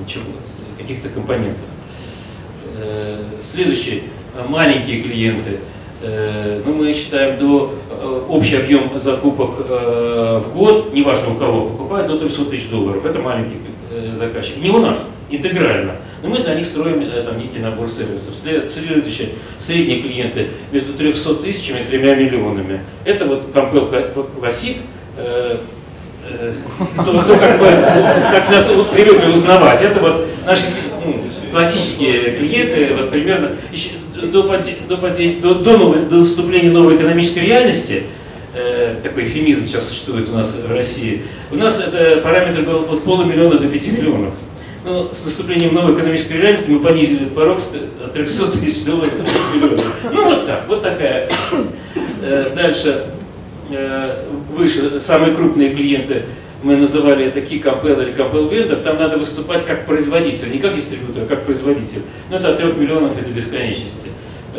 [0.78, 1.66] каких-то компонентов.
[2.76, 4.04] Э, следующий,
[4.50, 5.60] маленькие клиенты.
[6.02, 11.70] Э, ну, мы считаем, до э, общий объем закупок э, в год, неважно у кого
[11.70, 13.06] покупают, до 300 тысяч долларов.
[13.06, 13.77] Это маленький э,
[14.16, 14.58] заказчик.
[14.58, 15.96] Не у нас, интегрально.
[16.24, 18.36] Но мы для них строим э, там, некий набор сервисов.
[18.36, 22.82] Следующее, средние клиенты между 300 тысячами и 3 миллионами.
[23.06, 24.78] Это вот Compel Classic,
[25.18, 25.58] э,
[26.30, 26.54] э,
[26.98, 29.82] то, то как, бы, как нас привыкли узнавать.
[29.82, 30.66] Это вот наши
[31.06, 31.16] ну,
[31.52, 38.04] классические клиенты, вот примерно еще, до, до, до, до, новой, до наступления новой экономической реальности,
[38.54, 43.04] э, такой эфемизм сейчас существует у нас в России, у нас это параметр был от
[43.04, 44.34] полумиллиона до 5 миллионов.
[44.86, 49.34] Но с наступлением новой экономической реальности мы понизили порог от 300 тысяч долларов до 5
[49.56, 49.86] миллионов.
[50.14, 51.30] Ну вот так, вот такая.
[52.22, 53.06] Э, дальше,
[53.70, 54.14] э,
[54.56, 56.24] выше, самые крупные клиенты
[56.64, 61.24] мы называли key compel или compel vendor, там надо выступать как производитель, не как дистрибьютор,
[61.24, 62.02] а как производитель.
[62.30, 64.10] Но это от 3 миллионов и до бесконечности.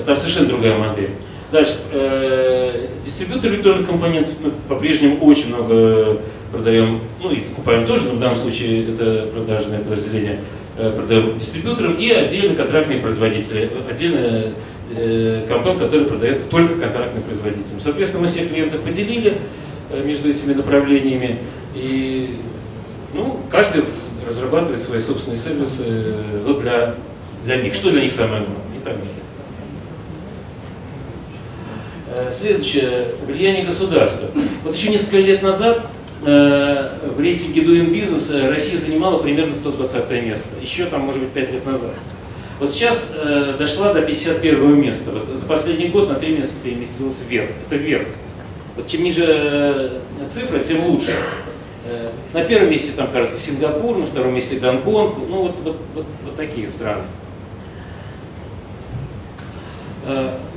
[0.06, 1.10] Там совершенно другая модель.
[1.50, 1.76] Дальше.
[1.92, 6.18] Э, дистрибьютор электронных компонентов мы по-прежнему очень много
[6.52, 10.40] продаем, ну и покупаем тоже, но в данном случае это продажное подразделение
[10.76, 14.52] э, продаем дистрибьюторам и отдельно контрактные производители, отдельно
[14.94, 17.80] э, который продает только контрактным производителям.
[17.80, 19.38] Соответственно, мы всех клиентов поделили
[19.90, 21.38] э, между этими направлениями.
[21.74, 22.36] И
[23.14, 23.84] ну, каждый
[24.26, 26.94] разрабатывает свои собственные сервисы э, вот для,
[27.44, 27.74] для них.
[27.74, 28.76] Что для них самое главное?
[28.76, 29.27] И так далее.
[32.18, 33.08] Э, следующее.
[33.26, 34.28] Влияние государства.
[34.64, 35.82] Вот еще несколько лет назад
[36.24, 40.48] э, в рейтинге Doing Business Россия занимала примерно 120 место.
[40.60, 41.92] Еще там, может быть, 5 лет назад.
[42.58, 45.12] Вот сейчас э, дошла до 51 места.
[45.12, 47.50] Вот за последний год на 3 места переместилась вверх.
[47.66, 48.06] Это вверх.
[48.76, 51.12] Вот чем ниже цифра, тем лучше.
[51.84, 56.06] Э, на первом месте там, кажется, Сингапур, на втором месте Гонконг, ну вот, вот, вот,
[56.24, 57.04] вот такие страны.
[60.04, 60.47] Э, э,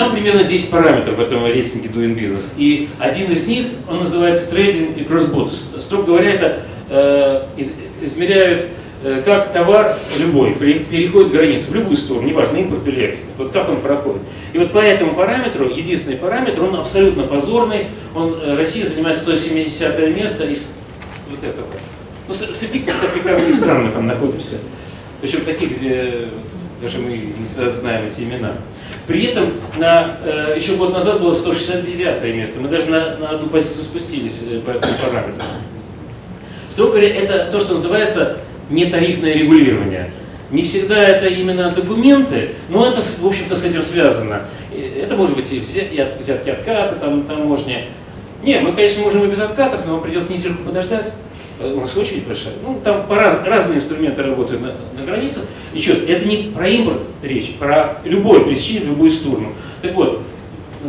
[0.00, 2.52] там примерно 10 параметров в этом рейтинге Doing Business.
[2.56, 5.80] И один из них, он называется трейдинг и cross-border.
[5.80, 8.66] Строго говоря, это э, из, измеряют
[9.02, 13.70] Э, как товар любой переходит границу в любую сторону, неважно, импорт или экспорт, вот как
[13.70, 14.20] он проходит.
[14.52, 20.14] И вот по этому параметру, единственный параметр, он абсолютно позорный, он, э, Россия занимает 170
[20.14, 20.74] место из
[21.30, 21.66] вот этого.
[22.28, 24.58] Ну, среди каких-то прекрасных стран мы там находимся,
[25.22, 26.28] причем таких, где
[26.82, 28.56] даже мы не знаем эти имена.
[29.10, 33.48] При этом на, э, еще год назад было 169 место, мы даже на, на одну
[33.48, 35.42] позицию спустились э, по этому параметру.
[36.68, 38.36] Строго говоря, это то, что называется
[38.70, 40.12] нетарифное регулирование.
[40.52, 44.42] Не всегда это именно документы, но это, в общем-то, с этим связано.
[44.72, 47.86] Это может быть и взятки откаты, там, таможня.
[48.44, 51.12] Не, мы, конечно, можем и без откатов, но вам придется недельку подождать.
[51.60, 52.54] Э, у нас очередь большая.
[52.64, 55.42] Ну, там по раз, разные инструменты работают на, на границе.
[55.74, 59.52] Еще раз, это не про импорт речь, про любое пресечение в любую сторону.
[59.82, 60.22] Так вот,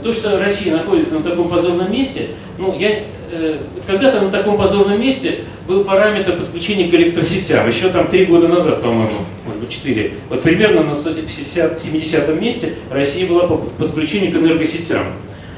[0.01, 4.99] то, что Россия находится на таком позорном месте, ну, я э, когда-то на таком позорном
[4.99, 10.13] месте был параметр подключения к электросетям, еще там три года назад, по-моему, может быть, четыре.
[10.29, 15.03] Вот примерно на 170 месте Россия была по подключению к энергосетям.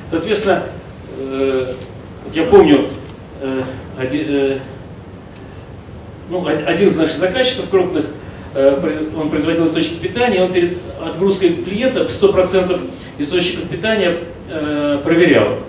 [0.10, 0.64] Соответственно,
[1.18, 1.74] э,
[2.34, 2.88] я помню,
[3.98, 4.60] один,
[6.34, 8.06] ну, один из наших заказчиков крупных,
[8.56, 12.80] э, он производил источник питания, он перед отгрузкой клиента 100%
[13.20, 14.18] источников питания
[14.50, 15.60] э, проверял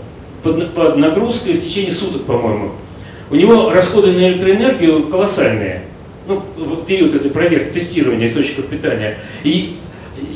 [0.43, 2.73] под, нагрузкой в течение суток, по-моему.
[3.31, 5.83] У него расходы на электроэнергию колоссальные.
[6.27, 9.19] Ну, в период этой проверки, тестирования источников питания.
[9.43, 9.77] И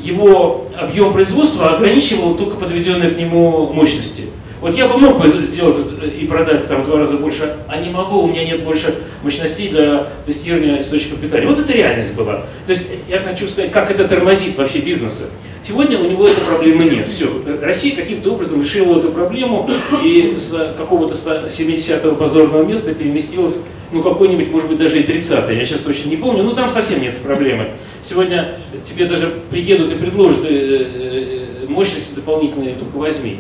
[0.03, 4.25] его объем производства ограничивал только подведенные к нему мощности.
[4.61, 5.79] Вот я бы мог бы сделать
[6.19, 9.69] и продать там в два раза больше, а не могу, у меня нет больше мощностей
[9.69, 11.47] для тестирования источников питания.
[11.47, 12.45] Вот это реальность была.
[12.67, 15.27] То есть я хочу сказать, как это тормозит вообще бизнесы.
[15.63, 17.09] Сегодня у него этой проблемы нет.
[17.11, 17.27] Все,
[17.63, 19.69] Россия каким-то образом решила эту проблему
[20.03, 23.61] и с какого-то 70-го позорного места переместилась,
[23.93, 27.01] ну какой-нибудь, может быть, даже и 30-е, я сейчас точно не помню, но там совсем
[27.01, 27.69] нет проблемы.
[28.03, 33.39] Сегодня тебе даже приедут и предложат э, э, мощности дополнительные, только возьми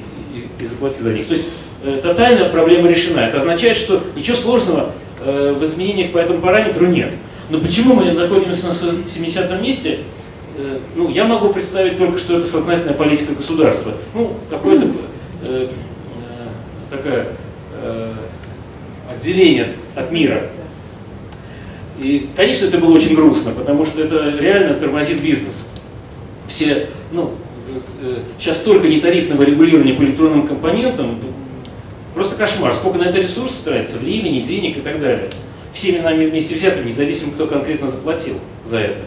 [0.60, 1.26] и заплати за них.
[1.26, 1.46] То есть
[1.82, 3.20] э, тотальная проблема решена.
[3.20, 4.92] Это означает, что ничего сложного
[5.24, 7.14] э, в изменениях по этому параметру нет.
[7.50, 10.00] Но почему мы находимся на 70-м месте?
[10.56, 13.92] Э, ну, я могу представить только, что это сознательная политика государства.
[14.14, 14.90] Ну, какое-то э,
[15.46, 15.68] э,
[16.90, 17.28] такое
[17.82, 18.12] э,
[19.10, 20.50] отделение от мира.
[21.98, 25.68] И, конечно, это было очень грустно, потому что это реально тормозит бизнес.
[26.46, 27.34] Все, ну,
[28.38, 31.18] сейчас столько нетарифного регулирования по электронным компонентам,
[32.14, 32.74] просто кошмар.
[32.74, 35.28] Сколько на это ресурсов тратится, времени, денег и так далее.
[35.72, 39.00] Всеми нами вместе взятыми, независимо, кто конкретно заплатил за это.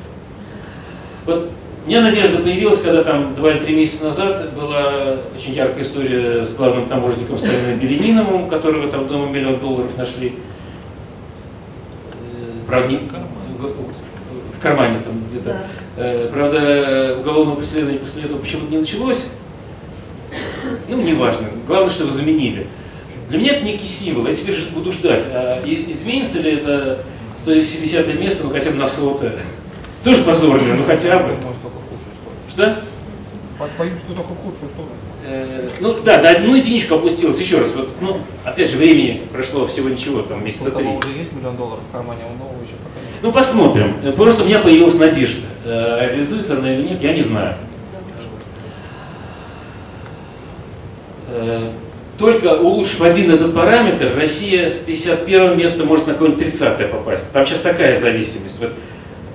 [1.26, 1.50] Вот
[1.84, 6.46] у меня надежда появилась, когда там два или три месяца назад была очень яркая история
[6.46, 10.36] с главным таможенником Сталином Белениновым, которого там в дома миллион долларов нашли.
[12.14, 13.00] Э, правда,
[14.56, 15.50] в кармане там где-то.
[15.50, 15.62] Да.
[15.98, 19.28] Э, правда, уголовного преследования после этого почему-то не началось.
[20.88, 21.48] Ну, неважно.
[21.68, 22.68] Главное, что его заменили.
[23.30, 24.28] Для меня это некий символ.
[24.28, 27.04] Я теперь буду ждать, а изменится ли это
[27.38, 29.34] 170 место, ну хотя бы на сотое.
[30.04, 31.36] Тоже позорно, ну хотя бы.
[32.50, 32.78] Что?
[33.78, 34.96] Боюсь, что только худшую сторону.
[35.24, 37.40] Э, ну да, на одну единичку опустилась.
[37.40, 40.88] Еще раз, вот, ну, опять же, времени прошло всего ничего, там месяца три.
[40.88, 42.74] уже есть миллион долларов в кармане, а у нового еще.
[43.22, 43.96] Ну посмотрим.
[44.16, 45.46] Просто у меня появилась надежда.
[45.64, 47.56] Э, реализуется она или нет, я не знаю.
[51.28, 51.70] Э,
[52.18, 57.32] только улучшив один этот параметр, Россия с 51 места может на какое-нибудь 30 попасть.
[57.32, 58.60] Там сейчас такая зависимость.
[58.60, 58.74] Вот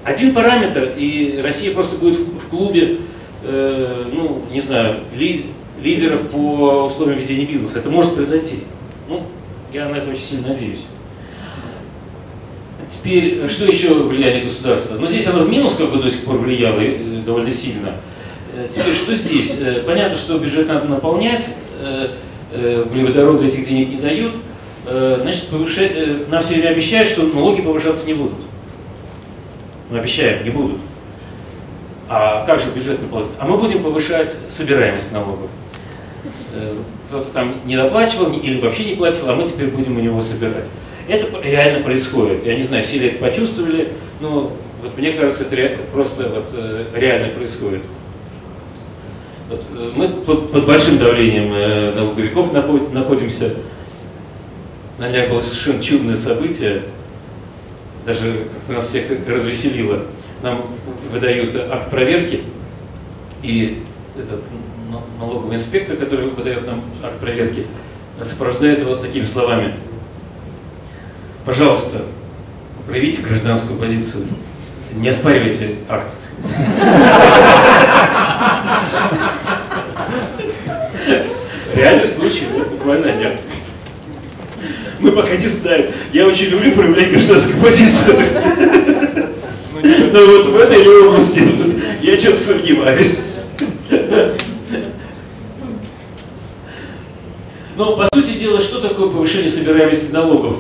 [0.05, 2.99] один параметр, и Россия просто будет в, клубе,
[3.43, 5.47] э, ну, не знаю, ли,
[5.83, 7.81] лидеров по условиям ведения бизнеса.
[7.81, 8.61] Это может произойти.
[9.09, 9.25] Ну,
[9.73, 10.87] я на это очень сильно надеюсь.
[12.89, 14.95] Теперь, что еще влияние государства?
[14.95, 17.95] Ну, здесь оно в минус как бы до сих пор влияло э, довольно сильно.
[18.55, 19.59] Э, теперь, что здесь?
[19.61, 21.55] Э, понятно, что бюджет надо наполнять,
[22.53, 24.35] углеводороды этих денег не дают.
[24.85, 28.39] Значит, повышать, нам все время обещают, что налоги повышаться не будут.
[29.91, 30.79] Мы обещаем, не будут.
[32.09, 33.33] А как же бюджет наполнить?
[33.39, 35.51] А мы будем повышать собираемость налогов.
[37.09, 40.67] Кто-то там не доплачивал или вообще не платил, а мы теперь будем у него собирать.
[41.09, 42.45] Это реально происходит.
[42.45, 46.87] Я не знаю, все ли это почувствовали, но вот мне кажется, это просто вот, э,
[46.95, 47.83] реально происходит.
[49.49, 53.55] Вот, э, мы под, под большим давлением э, налоговиков наход, находимся.
[54.99, 56.83] На днях было совершенно чудное событие,
[58.05, 60.07] даже как нас всех развеселило.
[60.43, 60.67] Нам
[61.13, 62.43] выдают акт проверки,
[63.43, 63.83] и
[64.19, 64.43] этот
[65.21, 67.65] налоговый инспектор, который выдает нам акт проверки,
[68.23, 69.75] сопровождает его вот такими словами–
[71.47, 72.03] пожалуйста,
[72.87, 74.27] проявите гражданскую позицию,
[74.95, 76.09] не оспаривайте акт.
[81.75, 83.37] Реальный случай, буквально нет.
[84.99, 85.87] Мы пока не знаем.
[86.13, 88.17] Я очень люблю проявлять гражданскую позицию.
[90.13, 91.43] Но вот в этой области
[92.03, 93.25] Я что-то сомневаюсь.
[97.77, 100.57] Но, по сути дела, что такое повышение собираемости налогов?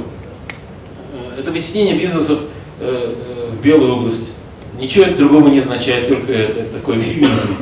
[1.56, 2.40] Э, вытеснение бизнесов
[2.80, 4.32] э, э, в белую область.
[4.78, 7.56] Ничего это другого не означает, только это такой эвфемизм.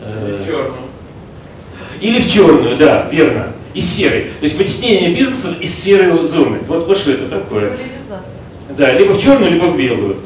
[0.00, 0.74] В черную.
[2.00, 3.54] Или в черную, да, верно.
[3.72, 4.24] Из серой.
[4.38, 6.58] То есть вытеснение бизнесов из серой зоны.
[6.66, 7.78] Вот, вот что это такое.
[8.76, 10.18] Да, либо в черную, либо в белую.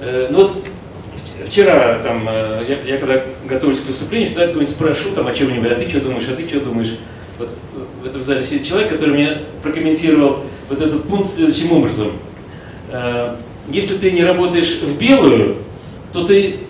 [0.00, 0.64] Э, Ну вот
[1.46, 5.70] вчера там, э, я, я когда готовлюсь к выступлению, всегда кого-нибудь спрошу там о чем-нибудь,
[5.70, 6.96] а ты что думаешь, а ты что думаешь?
[7.38, 7.50] Вот
[8.02, 12.12] в этом зале сидит человек, который мне прокомментировал вот этот пункт следующим образом.
[12.90, 13.36] Э,
[13.68, 15.56] Если ты не работаешь в белую,
[16.12, 16.60] то ты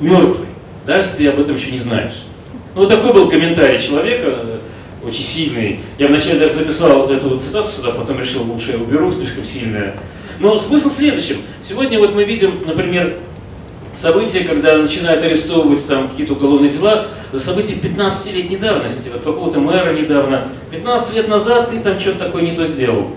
[0.00, 0.46] мертвый,
[0.86, 2.24] даже если ты об этом еще не знаешь.
[2.74, 4.58] Ну, вот такой был комментарий человека, э,
[5.06, 5.80] очень сильный.
[5.98, 9.94] Я вначале даже записал эту вот цитату сюда, потом решил, лучше я уберу, слишком сильная.
[10.40, 11.36] Но смысл в следующем.
[11.60, 13.16] Сегодня вот мы видим, например,
[13.94, 19.92] события, когда начинают арестовывать там какие-то уголовные дела за события 15-летней давности, вот какого-то мэра
[19.92, 20.48] недавно.
[20.70, 23.08] 15 лет назад ты там что-то такое не то сделал.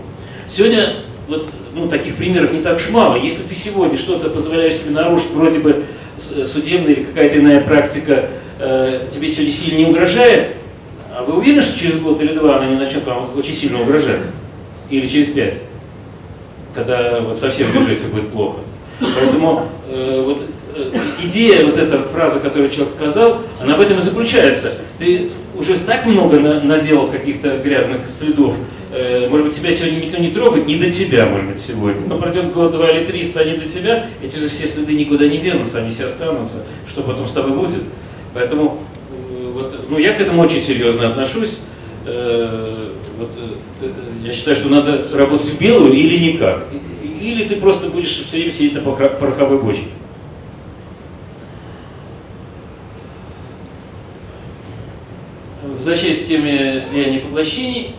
[0.47, 0.93] Сегодня
[1.27, 3.15] вот ну, таких примеров не так уж мало.
[3.15, 5.83] Если ты сегодня что-то позволяешь себе нарушить, вроде бы
[6.17, 10.49] с- судебная или какая-то иная практика э, тебе сегодня сильно не угрожает,
[11.13, 14.23] а вы уверены, что через год или два она не начнет вам очень сильно угрожать?
[14.89, 15.61] Или через пять?
[16.73, 18.59] Когда вот совсем в бюджете будет плохо.
[18.99, 20.45] Поэтому э, вот э,
[21.23, 24.73] идея, вот эта фраза, которую человек сказал, она в этом и заключается.
[24.99, 28.55] Ты уже так много на- наделал каких-то грязных следов,
[28.91, 32.01] э, может быть, тебя сегодня никто не трогает, не до тебя, может быть, сегодня.
[32.07, 35.37] Но пройдет год, два или три, станет до тебя, эти же все следы никуда не
[35.37, 36.63] денутся, они все останутся.
[36.87, 37.81] Что потом с тобой будет?
[38.33, 41.61] Поэтому э, вот, ну, я к этому очень серьезно отношусь.
[42.05, 43.89] Э, вот, э, э,
[44.27, 46.65] я считаю, что надо работать в белую или никак.
[47.19, 49.85] Или ты просто будешь все время сидеть на порохо- пороховой бочке.
[55.77, 57.95] Возвращаясь к теме слияния поглощений,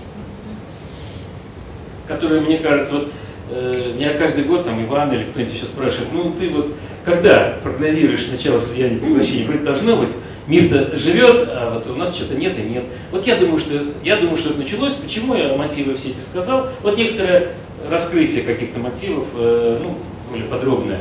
[2.09, 3.13] которые, мне кажется, вот
[3.51, 8.27] э, меня каждый год там Иван или кто-нибудь еще спрашивает, ну ты вот когда прогнозируешь
[8.27, 10.11] начало слияния и поглощения, вроде должно быть,
[10.49, 12.85] мир-то живет, а вот у нас что-то нет и нет.
[13.13, 14.95] Вот я думаю, что я думаю, что это началось.
[14.95, 16.69] Почему я мотивы все эти сказал?
[16.83, 17.53] Вот некоторое
[17.89, 19.97] раскрытие каких-то мотивов, э, ну,
[20.31, 20.99] более подробное.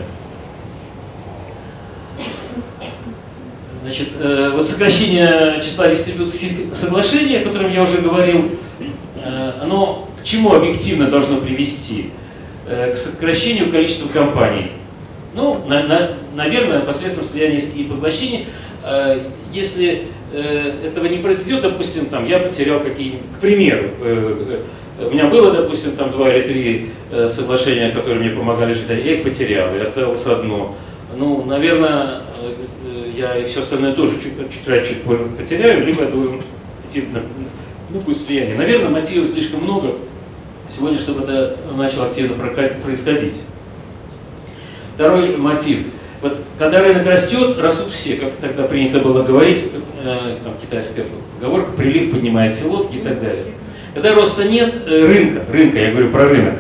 [3.88, 8.52] Значит, э, вот сокращение числа дистрибуторских соглашений, о котором я уже говорил,
[9.24, 12.10] э, оно к чему объективно должно привести?
[12.68, 14.74] Э, к сокращению количества компаний.
[15.34, 18.44] Ну, на- на- наверное, посредством слияния и поглощения.
[18.84, 19.22] Э,
[19.54, 24.60] Если э, этого не произойдет, допустим, там, я потерял какие к примеру, э,
[25.00, 28.90] э, у меня было, допустим, там два или три э, соглашения, которые мне помогали жить,
[28.90, 30.76] а я их потерял, и осталось одно.
[31.18, 32.24] Ну, наверное,
[33.18, 34.34] я и все остальное тоже чуть,
[34.88, 36.42] чуть, позже потеряю, либо я должен
[36.88, 37.22] идти на
[37.90, 38.58] ну, пусть слияние.
[38.58, 39.96] Наверное, мотивов слишком много
[40.68, 43.42] сегодня, чтобы это начало активно происходить.
[44.96, 45.80] Второй мотив.
[46.22, 49.66] Вот когда рынок растет, растут все, как тогда принято было говорить,
[50.04, 51.06] э, там китайская
[51.40, 53.44] поговорка, прилив поднимает все лодки и так далее.
[53.94, 56.60] Когда роста нет, э, рынка, рынка, я говорю про рынок,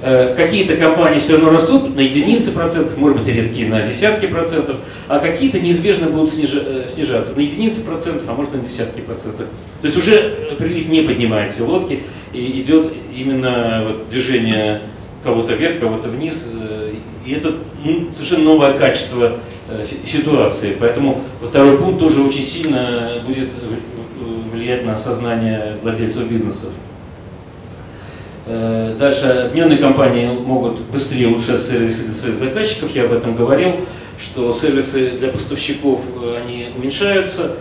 [0.00, 4.76] какие-то компании все равно растут на единицы процентов, может быть, редкие на десятки процентов,
[5.08, 9.46] а какие-то неизбежно будут э, снижаться на единицы процентов, а может на десятки процентов.
[9.80, 12.02] То есть уже э, прилив не поднимает все лодки,
[12.32, 14.82] и идет именно вот движение
[15.22, 16.92] кого-то вверх, кого-то вниз, э,
[17.24, 20.76] и это ну, совершенно новое качество э, си- ситуации.
[20.78, 26.70] Поэтому второй пункт тоже очень сильно будет э, влиять на сознание владельцев бизнесов.
[28.46, 32.94] Э, Дальше объединенные компании могут быстрее улучшать сервисы для своих заказчиков.
[32.94, 33.72] Я об этом говорил,
[34.18, 37.52] что сервисы для поставщиков э, они уменьшаются,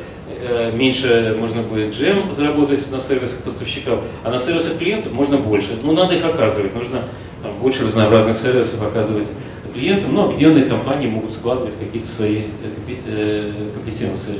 [0.42, 5.70] э, меньше можно будет GM заработать на сервисах поставщиков, а на сервисах клиентов можно больше.
[5.82, 7.04] Ну, надо их оказывать, нужно
[7.42, 9.30] там, больше разнообразных сервисов оказывать
[9.74, 12.42] клиентам, но объединенные компании могут складывать какие-то свои
[12.76, 14.36] компе- компетенции.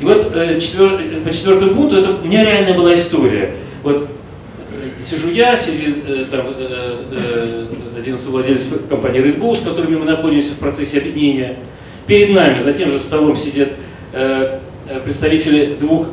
[0.00, 3.56] И вот четвер- по четвертому пункту это у меня реальная была история.
[3.82, 4.08] Вот
[5.02, 7.66] сижу я, сидит э, там э, э,
[7.98, 11.56] один из владельцев компании Red Bull, с которыми мы находимся в процессе объединения.
[12.06, 13.72] Перед нами за тем же столом сидят
[15.04, 16.08] представители двух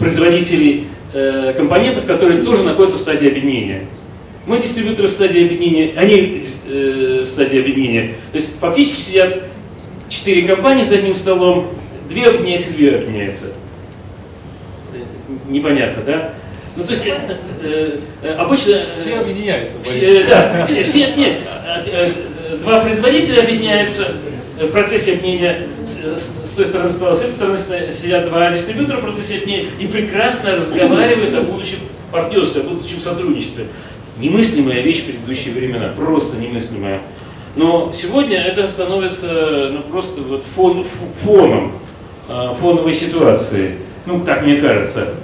[0.00, 0.88] производителей
[1.56, 3.86] компонентов, которые тоже находятся в стадии объединения.
[4.46, 8.14] Мы дистрибьюторы в стадии объединения, они в стадии объединения.
[8.32, 9.44] То есть фактически сидят
[10.08, 11.68] четыре компании за одним столом,
[12.08, 13.46] две объединяются, две объединяются.
[15.52, 16.34] Непонятно, да?
[16.76, 17.12] Ну, то есть, э,
[17.62, 18.70] э, э, обычно...
[18.72, 19.76] э, Все объединяются.
[19.82, 24.08] Все, да, все, все, нет, а, два производителя объединяются
[24.58, 29.00] в процессе объединения с, с той стороны стола, с этой стороны сидят два дистрибьютора в
[29.02, 31.78] процессе объединения и прекрасно разговаривают о будущем
[32.10, 33.66] партнерстве, о будущем сотрудничестве.
[34.18, 37.00] Немыслимая вещь в предыдущие времена, просто немыслимая.
[37.56, 40.86] Но сегодня это становится ну, просто вот фон,
[41.22, 41.72] фоном,
[42.28, 43.76] фоновой ситуации.
[44.06, 45.14] Ну, так мне кажется.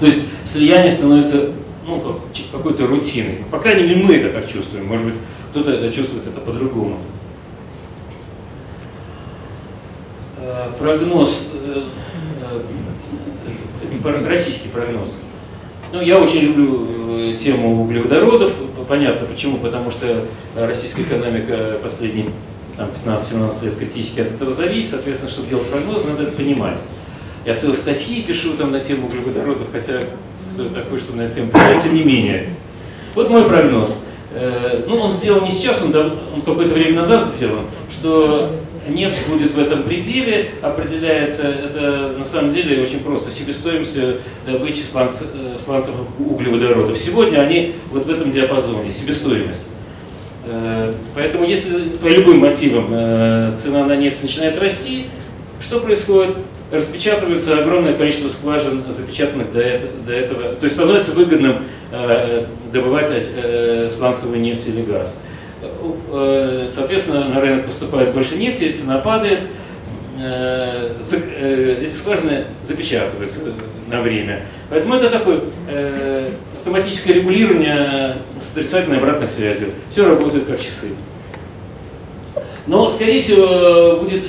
[0.00, 1.50] То есть слияние становится
[1.86, 2.20] ну,
[2.52, 3.44] какой-то рутиной.
[3.50, 4.86] По крайней мере, мы это так чувствуем.
[4.86, 5.16] Может быть,
[5.50, 6.98] кто-то чувствует это по-другому.
[10.38, 11.84] Э, прогноз, э,
[14.04, 15.18] э, российский прогноз.
[15.92, 18.52] Ну, я очень люблю тему углеводородов.
[18.88, 20.24] Понятно почему, потому что
[20.54, 22.26] российская экономика последние
[23.04, 24.90] 15-17 лет критически от этого зависит.
[24.90, 26.82] Соответственно, чтобы делать прогноз, надо это понимать.
[27.46, 30.00] Я целые статьи пишу там на тему углеводородов, хотя
[30.52, 32.50] кто такой, чтобы на тему писать, тем не менее.
[33.14, 34.02] Вот мой прогноз.
[34.86, 38.52] Ну, он сделан не сейчас, он, он какое-то время назад сделан, что
[38.88, 45.22] нефть будет в этом пределе, определяется это на самом деле очень просто, себестоимостью добычи сланц,
[45.22, 46.96] э, сланцевых углеводородов.
[46.96, 49.68] Сегодня они вот в этом диапазоне, себестоимость.
[50.46, 55.06] Э, поэтому если по любым мотивам э, цена на нефть начинает расти,
[55.60, 56.36] что происходит?
[56.72, 61.64] Распечатывается огромное количество скважин, запечатанных до этого, то есть становится выгодным
[62.72, 63.12] добывать
[63.88, 65.20] сланцевую нефть или газ.
[66.12, 69.42] Э, соответственно, на рынок поступает больше нефти, цена падает,
[70.20, 73.40] э, э, эти скважины запечатываются
[73.88, 74.44] на время.
[74.70, 75.42] Поэтому это такое
[76.56, 79.70] автоматическое регулирование с отрицательной обратной связью.
[79.90, 80.88] Все работает как часы.
[82.66, 84.24] Но, скорее всего, будет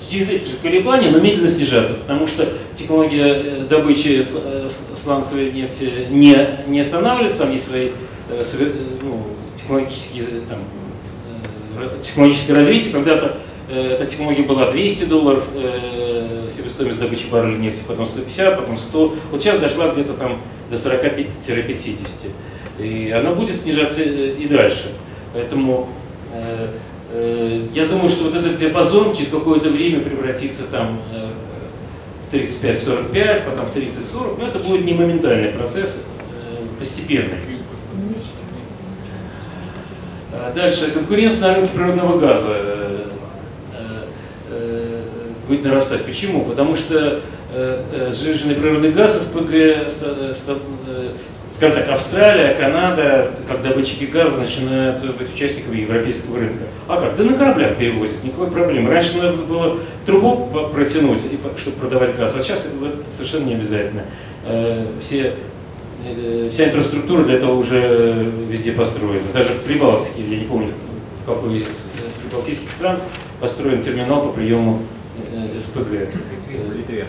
[0.00, 4.22] же колебания, но медленно снижаться, потому что технология добычи
[4.94, 6.36] сланцевой нефти не,
[6.66, 7.90] не останавливается, там есть свои
[8.28, 9.22] ну,
[9.56, 10.58] технологические, там,
[11.78, 12.92] э, технологическое развитие.
[12.92, 13.38] Когда-то
[13.68, 19.14] э, эта технология была 200 долларов, э, себестоимость добычи барреля нефти, потом 150, потом 100.
[19.30, 20.40] Вот сейчас дошла где-то там
[20.70, 22.30] до 40-50.
[22.78, 24.92] И она будет снижаться и дальше.
[25.32, 25.88] Поэтому
[26.32, 26.68] э, э,
[27.14, 31.26] я думаю, что вот этот диапазон через какое-то время превратится там э,
[32.28, 34.36] в 35-45, потом в 30-40.
[34.40, 37.38] Но это будет не моментальный процесс, э, постепенный.
[40.32, 40.90] А дальше.
[40.90, 43.06] Конкуренция на рынке природного газа э,
[43.78, 44.06] э,
[44.50, 45.02] э,
[45.46, 46.04] будет нарастать.
[46.04, 46.44] Почему?
[46.44, 47.20] Потому что
[48.10, 49.88] сжиженный природный газ СПГ,
[51.54, 56.64] скажем так, Австралия, Канада, как добытчики газа, начинают быть участниками европейского рынка.
[56.88, 57.16] А как?
[57.16, 58.90] Да на кораблях перевозят, никакой проблемы.
[58.90, 61.22] Раньше надо было трубу протянуть,
[61.56, 64.02] чтобы продавать газ, а сейчас это совершенно не обязательно.
[65.00, 65.34] Все
[66.06, 69.24] Э, вся инфраструктура для этого уже везде построена.
[69.32, 70.72] Даже в Прибалтике, я не помню,
[71.22, 72.98] в какой из э, прибалтийских стран
[73.40, 74.80] построен терминал по приему
[75.32, 76.10] э, СПГ.
[76.48, 77.06] В Литве.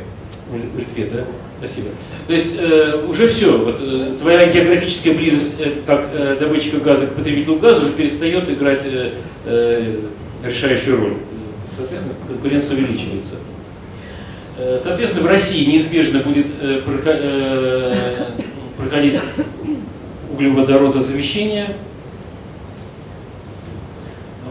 [0.50, 1.26] В Литве, да?
[1.58, 1.89] Спасибо.
[2.28, 7.08] То есть э, уже все, вот, э, твоя географическая близость э, как э, добытчика газа
[7.08, 9.14] к потребителю газа уже перестает играть э,
[9.45, 9.99] э,
[10.43, 11.14] решающую роль.
[11.70, 13.36] Соответственно, конкуренция увеличивается.
[14.78, 16.82] Соответственно, в России неизбежно будет э,
[18.78, 19.20] проходить
[20.32, 21.76] углеводородозамещение.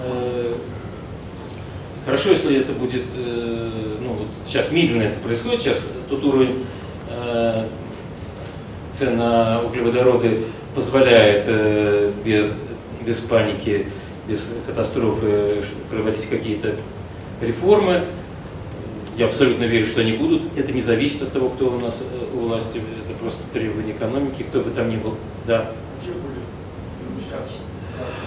[0.05, 0.55] Э,
[2.05, 6.84] хорошо, если это будет, э, ну вот сейчас медленно это происходит, сейчас тот уровень э,
[8.93, 10.45] цен на углеводороды
[10.75, 11.47] позволяет
[12.25, 12.47] без,
[13.05, 13.87] без паники,
[14.29, 16.75] без катастрофы проводить какие-то
[17.41, 18.03] реформы.
[19.17, 20.43] Я абсолютно верю, что они будут.
[20.57, 22.03] Это не зависит от того, кто у нас
[22.35, 22.81] у власти.
[23.05, 25.15] Это просто требование экономики, кто бы там ни был.
[25.47, 25.71] Да.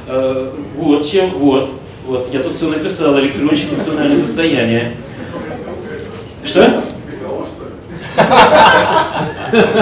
[0.08, 1.70] Э, вот, чем, вот,
[2.06, 4.96] вот, я тут все написал, электронщик национальное достояние.
[6.46, 6.82] Что?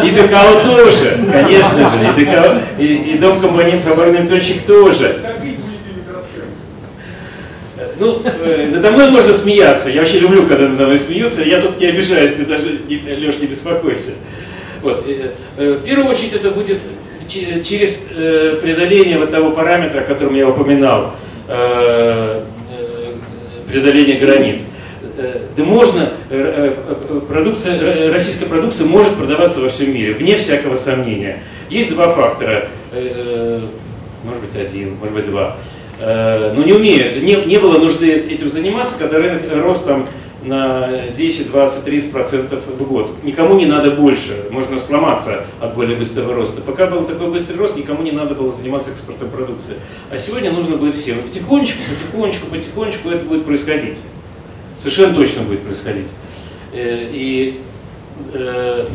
[0.03, 5.16] И ДКО тоже, конечно же, и, ДКО, и, и дом компонентов оборонный электронщик тоже.
[7.97, 9.89] Ну, э, надо мной можно смеяться.
[9.89, 11.43] Я вообще люблю, когда надо мной смеются.
[11.43, 14.11] Я тут не обижаюсь, ты даже, не, Леш, не беспокойся.
[14.82, 15.05] Вот.
[15.07, 16.80] Э, э, в первую очередь это будет
[17.28, 21.16] через э, преодоление вот того параметра, о котором я упоминал,
[21.47, 23.13] э, э,
[23.70, 24.66] преодоление границ.
[25.18, 26.11] Да можно,
[27.30, 31.41] продукция, российская продукция может продаваться во всем мире, вне всякого сомнения.
[31.70, 32.68] Есть два фактора,
[34.24, 35.57] может быть один, может быть два.
[35.99, 40.07] Э, но не умею, не, не было нужды этим заниматься, когда рынок рос там
[40.43, 43.11] на 10, 20, 30 процентов в год.
[43.24, 46.61] Никому не надо больше, можно сломаться от более быстрого роста.
[46.61, 49.76] Пока был такой быстрый рост, никому не надо было заниматься экспортом продукции.
[50.11, 51.20] А сегодня нужно будет всем.
[51.20, 53.99] Потихонечку, потихонечку, потихонечку это будет происходить.
[54.78, 56.08] Совершенно точно будет происходить.
[56.74, 57.62] Э, и
[58.34, 58.86] э,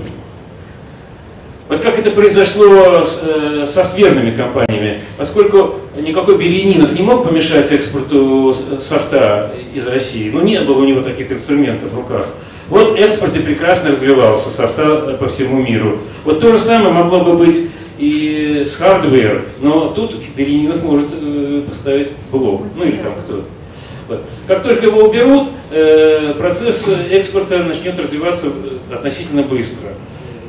[1.69, 8.55] вот как это произошло с э, софтверными компаниями, поскольку никакой Беренинов не мог помешать экспорту
[8.79, 12.27] софта из России, ну не было у него таких инструментов в руках.
[12.69, 16.01] Вот экспорт и прекрасно развивался, софта по всему миру.
[16.25, 17.69] Вот то же самое могло бы быть
[17.99, 21.09] и с hardware, но тут Беренинов может
[21.67, 23.45] поставить блок, ну или там кто.
[24.47, 28.49] Как только его уберут, э, процесс экспорта начнет развиваться
[28.93, 29.89] относительно быстро.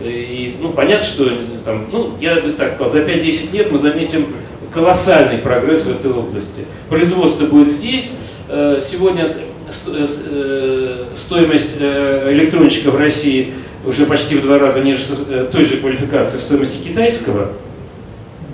[0.04, 1.30] И, ну, понятно, что
[1.64, 4.28] там, ну, я так сказал, за 5-10 лет мы заметим
[4.74, 6.66] колоссальный прогресс в этой области.
[6.90, 8.14] Производство будет здесь.
[8.50, 13.54] Э, сегодня э, э, стоимость электрончика в России
[13.86, 15.04] уже почти в два раза ниже
[15.52, 17.54] той же квалификации стоимости китайского.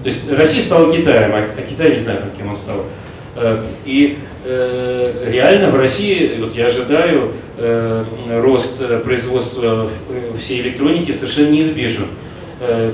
[0.03, 2.86] То есть Россия стала Китаем, а Китай не знаю, кем он стал.
[3.86, 4.18] И
[5.26, 8.04] реально в России, вот я ожидаю, э,
[8.42, 9.90] рост производства
[10.38, 12.08] всей электроники совершенно неизбежен.
[12.60, 12.92] Э,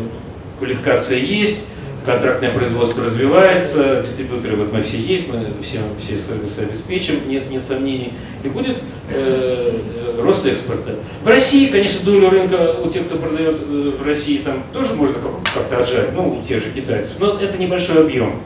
[0.59, 1.67] квалификация есть,
[2.05, 7.63] контрактное производство развивается, дистрибьюторы вот мы все есть, мы все, все сервисы обеспечим, нет, нет
[7.63, 8.13] сомнений,
[8.43, 8.77] и будет
[9.09, 9.77] э,
[10.19, 10.95] рост экспорта.
[11.23, 15.15] В России, конечно, долю рынка у тех, кто продает э, в России, там тоже можно
[15.53, 18.41] как-то отжать, ну, у тех же китайцев, но это небольшой объем,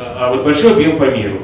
[0.00, 1.40] а вот большой объем по миру.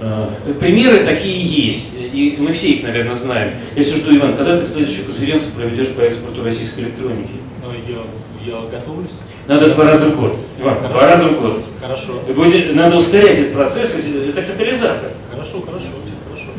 [0.00, 0.28] Э,
[0.60, 3.54] примеры такие есть, и мы все их, наверное, знаем.
[3.74, 7.32] Я все жду, Иван, когда ты следующую конференцию проведешь по экспорту российской электроники?
[7.62, 8.02] Ну, я,
[8.44, 9.12] я готовлюсь.
[9.46, 10.38] Надо два раза в год.
[10.60, 10.92] Иван, хорошо.
[10.92, 11.60] два раза в год.
[11.80, 12.20] Хорошо.
[12.34, 15.12] Будет, надо ускорять этот процесс, это катализатор.
[15.30, 15.86] Хорошо, хорошо,
[16.26, 16.50] хорошо.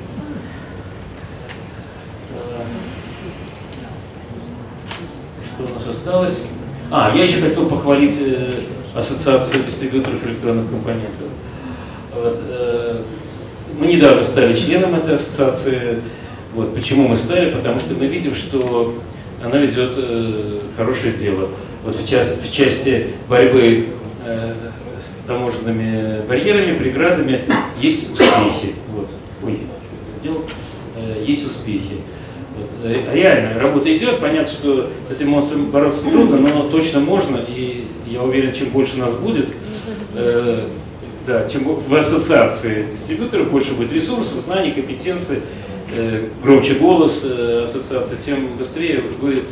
[5.46, 6.44] Что у нас осталось?
[6.90, 8.62] А, я еще хотел похвалить э,
[8.98, 11.28] Ассоциацию дистрибьюторов электронных компонентов.
[12.16, 13.04] Вот, э,
[13.80, 16.02] мы недавно стали членом этой ассоциации.
[16.56, 17.52] Вот, почему мы стали?
[17.52, 18.95] Потому что мы видим, что
[19.43, 21.50] она ведет э, хорошее дело.
[21.84, 23.89] Вот в, час, в части борьбы
[24.26, 24.54] э,
[25.00, 27.45] с таможенными барьерами, преградами
[27.80, 28.74] есть успехи.
[28.95, 29.10] Вот.
[29.43, 29.60] Ой,
[30.20, 30.43] сделал.
[31.24, 32.02] Есть успехи.
[32.84, 38.24] Реально, работа идет, понятно, что с этим монстром бороться трудно, но точно можно, и я
[38.24, 39.47] уверен, чем больше нас будет,
[40.16, 40.68] э,
[41.26, 45.39] да, чем в ассоциации дистрибьюторов больше будет ресурсов, знаний, компетенций,
[45.95, 49.43] э, громче голос э, ассоциации, тем быстрее будет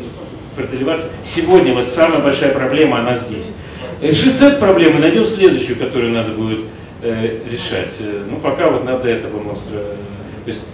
[0.56, 1.10] преодолеваться.
[1.22, 3.54] Сегодня вот самая большая проблема, она здесь.
[4.02, 6.66] Решится эту проблему, найдем следующую, которую надо будет
[7.02, 7.96] э, решать.
[8.00, 9.96] Э, ну, пока вот надо этого монстра, э,
[10.44, 10.66] то есть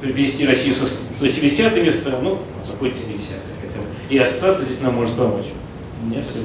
[0.00, 3.86] привести Россию со 170 места, ну, какой 70 хотя бы.
[4.10, 5.46] И ассоциация здесь нам может помочь.
[6.06, 6.38] Нет, все.